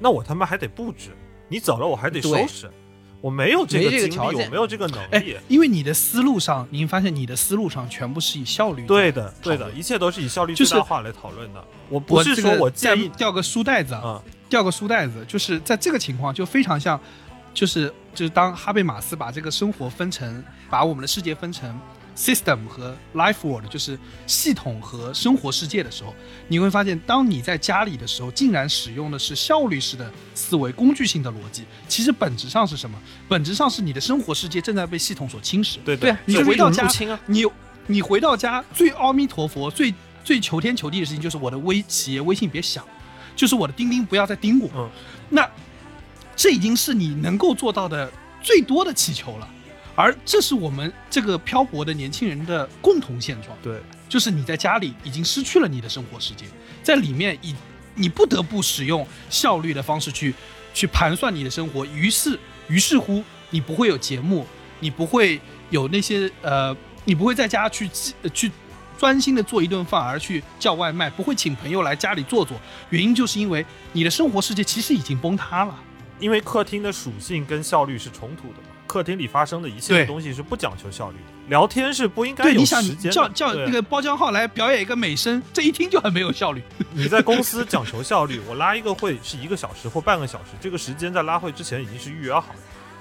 [0.00, 1.10] 那我他妈还得布置，
[1.48, 2.68] 你走了我还得收拾，
[3.26, 8.86] 我没有这没个精力，这个条件我没有这个能哎力。，因为你的思路上，您发现你的思路上全部是以效率。
[8.86, 11.64] 对的，对的，一切都是以效率最大化来讨论的。
[11.88, 17.00] 我不是说我建议再掉个书袋子啊，啊，掉个书袋子，就是在这个情况就非常像，
[17.52, 21.76] 就是就是当哈贝马斯把这个生活分成，把我们的世界分成
[22.16, 26.14] system 和 life world，就是系统和生活世界的时候，
[26.48, 32.98] 你会发现，当你在家里的时候，竟然使用的是效率式的思维、工具性的逻辑，其实本质上是什么？
[33.28, 35.76] 本质上是你的生活世界正在被系统所侵蚀。
[35.84, 36.88] 对对啊，你回到家
[37.26, 37.44] 你
[37.86, 39.94] 你回到家最阿弥陀佛、最
[40.24, 42.82] 最求天求地的事情就是我的微企业微信别响，
[43.36, 44.70] 就是我的钉钉不要再钉我。
[44.74, 44.90] 嗯，
[45.28, 45.48] 那
[46.34, 48.10] 这已经是你能够做到的
[48.42, 49.48] 最多的祈求了，
[49.96, 53.56] 而这是我们这个漂泊的年轻人的共同现状。
[53.62, 56.46] 对，就是你在家里已经失去了你的生活时间，
[56.82, 57.54] 在里面以
[57.94, 60.34] 你不得不使用效率的方式去
[60.74, 64.46] 去盘算你的生活，于是于是乎你不会有节目，
[64.80, 65.40] 你不会
[65.70, 67.90] 有那些呃，你不会在家去
[68.22, 68.52] 呃去
[68.98, 72.60] 专心的做一顿饭，而去叫外卖，不会请朋友来家里坐坐，
[72.90, 73.64] 原因就是因为
[73.94, 75.82] 你的生活世界其实已经崩塌了。
[76.18, 86.62] 因为客厅的属性跟效率是冲突的嘛，客厅里发生的一切的东西是不讲求效率的，聊天是不应该，有时间的叫叫那个包浆号来表演一个美声，这一听就很没有效率。
[86.92, 92.58] 你在公司讲求效率，我拉一个会是一个小时或半个小时，这个时间在拉会之前已经是预约好了。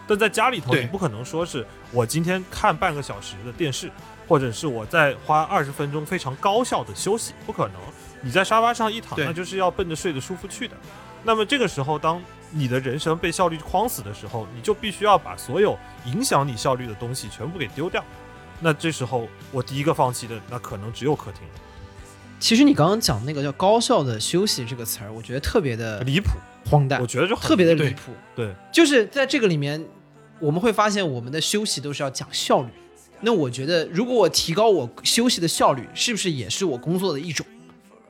[0.07, 3.89] 但在家里头，你不可能说是我今天看半个小时的电视，
[4.27, 7.75] 或者是我在花二十分钟非常高效的休息，不可能。
[8.21, 10.75] 你在沙发上一躺，那就是要奔着睡得舒服去的。
[11.23, 12.21] 那么这个时候，当
[12.57, 18.01] 你的人生被效率框死的时候，你就必须要把所有影响你效率的东西全部给丢掉。
[18.61, 21.53] 那这时候，我第一个放弃的，那可能只有客厅了，
[22.39, 26.29] 其实你刚刚讲那个叫高效的休息这个词儿，我觉得特别的离谱。
[26.69, 28.13] 荒诞我，觉得就很特别的离谱。
[28.33, 29.85] 对，就是在这个里面，
[30.39, 32.69] 我们会发现我们的休息都是要讲效率。
[33.19, 37.45] 那我觉得，如果我提高我休息的效率，是不是也是我工作的一种？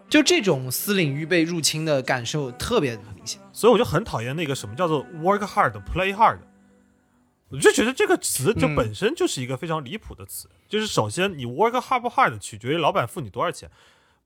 [0.08, 3.42] 就这种私领域被入侵的感受特别明显。
[3.52, 6.40] 所以我就很讨厌那个什么叫做 work hard play hard，
[7.50, 10.50] 我就觉得这个词就嗯本身就是一个非常离谱的词。
[10.68, 13.70] 就是首先你 work hard 不 hard 取决于老板付你多少钱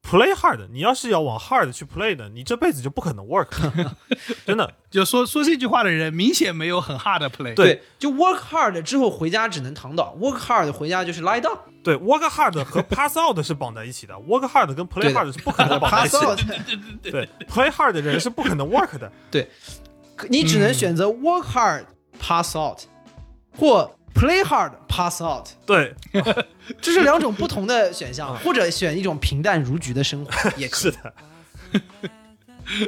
[0.03, 3.49] ，play hard 你要是要往 hard 去 play 的，你这辈子就不可能 work，
[4.45, 4.73] 真的。
[4.89, 7.53] 就说说这句话的人，明显没有很 hard play。
[7.53, 11.57] 对就 work hard 之后回家只能躺倒，work hard 回家就是 lie down。
[11.83, 17.11] 对，work hard 和 pass out 是绑在一起的，work hard 跟 play hard 是不可能绑在一起的。
[17.11, 19.11] 对，play hard 的人是不可能 work 的。
[19.31, 19.49] 对
[20.29, 21.85] 你只能选择 work hard
[22.19, 22.79] pass out，
[23.57, 25.95] 或 play hard pass out，对，
[26.81, 30.91] 这是两种不同的选项，或者选一种平淡如菊的生活 也可以。
[30.91, 31.13] 是的。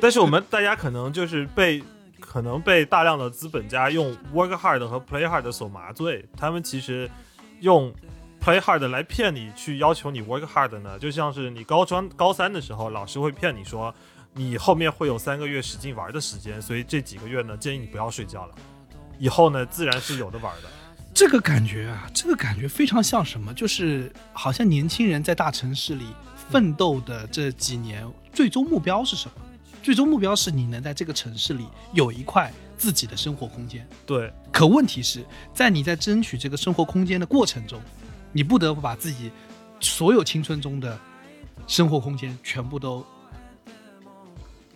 [0.01, 1.83] 但是我们大家可能就是被
[2.19, 7.09] 可能被大量的资本家用 work hard 和 play hard 所麻醉，他们其实
[7.61, 7.91] 用
[8.43, 13.93] play hard 来骗你，去要求你 work hard 呢，就像是你高中高三的时候，老师会骗你说
[14.33, 18.55] 你后面会有三个月使劲玩的时间，所以这几个月呢，建议你不要睡觉了。
[19.17, 20.69] 以后呢，自然是有的玩的。
[21.13, 23.53] 这个感觉啊，这个感觉非常像什么？
[23.53, 26.05] 就是好像年轻人在大城市里
[26.49, 29.33] 奋斗的这几年，最终目标是什么？
[29.83, 33.87] 最终目标是你能在这个城市里有一块自己的生活空间。
[34.05, 37.81] 对，可问题是在你在争取这个生活空间的过程中，
[38.31, 39.31] 你不得不把自己
[39.79, 40.99] 所有青春中的
[41.67, 43.05] 生活空间全部都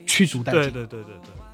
[0.08, 0.54] 驱逐殆尽。
[0.54, 1.45] 对对对对对。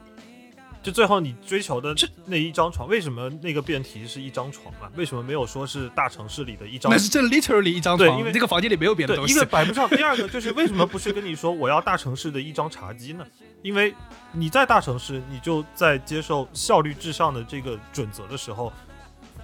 [0.83, 1.95] 就最后你追求的
[2.25, 4.89] 那一张床，为什么那个辩题是一张床啊？
[4.95, 9.45] 为什么没有说是大城市里的一张那是这 literally 一张床，对因为这个房间里没有别的，东西一个。
[9.45, 13.25] 摆不上， 第二个就是为什么不是跟你说我要大城市的一张茶几呢？
[13.61, 13.93] 因为
[14.31, 18.73] 你在大城市，你就在接受效率至上的这个准则的时候，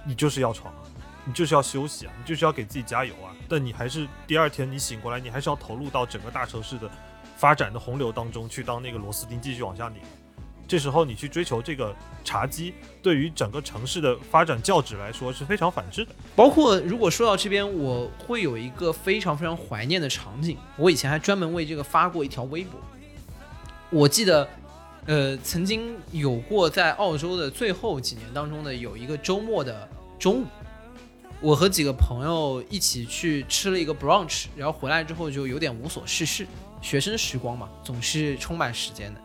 [0.04, 0.82] 你就是要床啊，
[1.24, 3.30] 你就是要休息啊，你就是要给自己加油啊。
[3.48, 6.90] 但你还是第二天你醒过来，你还是要投入到整个大城市的
[7.36, 9.98] 发展的洪流当中去，当那个螺丝钉继续往下拧。
[10.68, 16.12] 这时候你去追求这个茶几，对于整个城市的发展教旨来说是非常反智的。
[16.36, 20.58] 包括如果说到这边，我会有一个非常非常怀念的场景。
[20.76, 22.78] 我以前还专门为这个发过一条微博。
[23.88, 24.46] 我记得，
[25.06, 29.88] 呃，曾经有过在澳洲的最后几年当中的有一个周末的
[30.18, 30.46] 中午，
[31.40, 36.46] 我和几个朋友一起去吃了一个 brunch，然后回来之后就有点无所事事，
[36.82, 39.20] 学生时光嘛，总是充满时间的。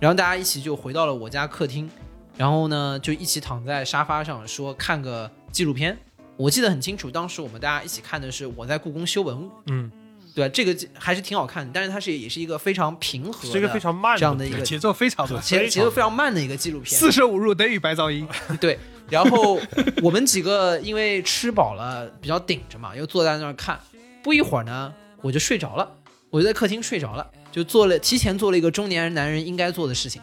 [0.00, 1.88] 然后大家一起就回到了我家客厅，
[2.36, 5.96] 然后呢就一起躺在沙发上说看个纪录片。
[6.36, 9.92] 我记得很清楚，当时我们大家一起看的是我在故宫修文物，嗯，
[10.34, 10.48] 对？
[10.48, 16.98] 这个还是挺好看的，但是它是也是一个非常平和的，是一个非常慢这样的一个节奏非常慢，节节奏非常慢的一个纪录片。
[16.98, 18.26] 四舍五入等于白噪音。
[18.58, 18.78] 对，
[19.10, 19.60] 然后
[20.02, 23.78] 我们几个因为吃饱了，比较顶着嘛，又坐在那儿看。
[24.22, 25.86] 不一会儿呢，我就睡着了，
[26.30, 30.20] 我就在客厅睡着了，就做了提前做了一个中年男人应该做的事情。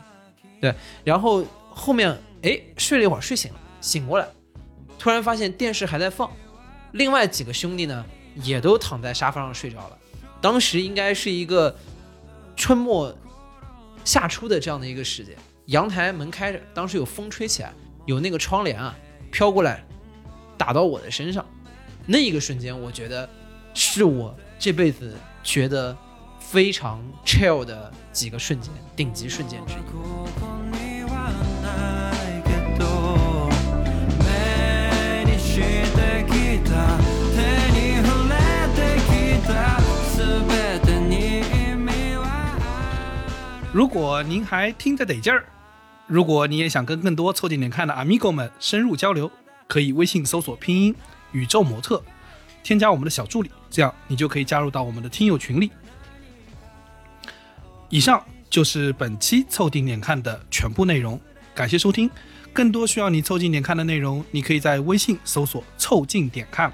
[0.60, 0.74] 对，
[1.04, 4.28] 然后后面哎睡了一会儿，睡醒了，醒过来，
[4.98, 6.32] 突然发现电视还在放，
[6.94, 8.06] 另外几个兄弟呢
[8.36, 9.98] 也都躺在沙发上睡着了。
[10.42, 11.76] 当时应该是一个
[12.56, 13.16] 春末
[14.04, 15.36] 夏初的这样的一个时间，
[15.66, 17.74] 阳台门开着，当时有风吹起来，
[18.06, 18.96] 有那个窗帘啊
[19.32, 19.84] 飘过来，
[20.58, 21.46] 打到我的身上，
[22.06, 23.30] 那一个瞬间，我觉得
[23.74, 25.96] 是我这辈子觉得
[26.47, 29.77] 非常 chill 的几个瞬间，顶级瞬间之一。
[29.91, 30.47] ここ
[30.77, 33.49] にはないけど
[34.19, 36.31] 目にしてき
[36.69, 36.99] た
[37.33, 37.37] 手
[37.73, 38.35] に触れ
[38.75, 39.11] てき
[39.47, 39.51] た
[40.17, 40.21] 全
[40.81, 42.59] てに意味はあ
[43.73, 45.45] る如果您还听得得劲儿，
[46.07, 49.31] 如果你也想跟更多凑近点看的 Amigo 们深入交流，
[49.69, 50.95] 可以微信搜索拼音
[51.33, 52.03] 宇宙模特，
[52.63, 55.71] 添加我们的小助理，这样你就可以加入到我们的听友群里。
[57.90, 61.20] 以上就是本期凑近点看的全部内容，
[61.56, 62.10] 感谢收听。
[62.52, 66.74] 更多需要你凑近点看的内容，你可以在微信搜索“凑近点看”，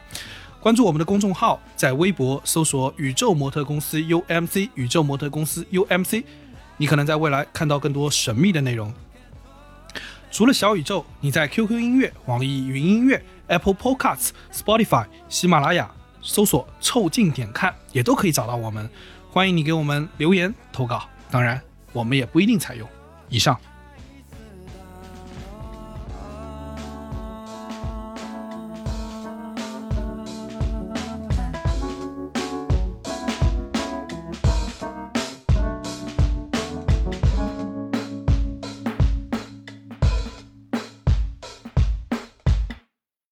[0.59, 6.23] 关注我们的公众号，在微博搜索“宇宙模特公司 UMC”，宇宙模特公司 UMC，
[6.77, 8.91] 你可能在未来看到更多神秘的内容。
[10.31, 15.91] 除了小宇宙，你在 QQ 音乐、网易云音乐、Apple Podcasts、Spotify、喜马拉雅
[16.23, 18.89] 搜索“凑近点看”也都可以找到我们。
[19.33, 21.59] 欢迎你给我们留言投稿，当然
[21.91, 22.87] 我们也不一定采用。
[23.29, 23.59] 以上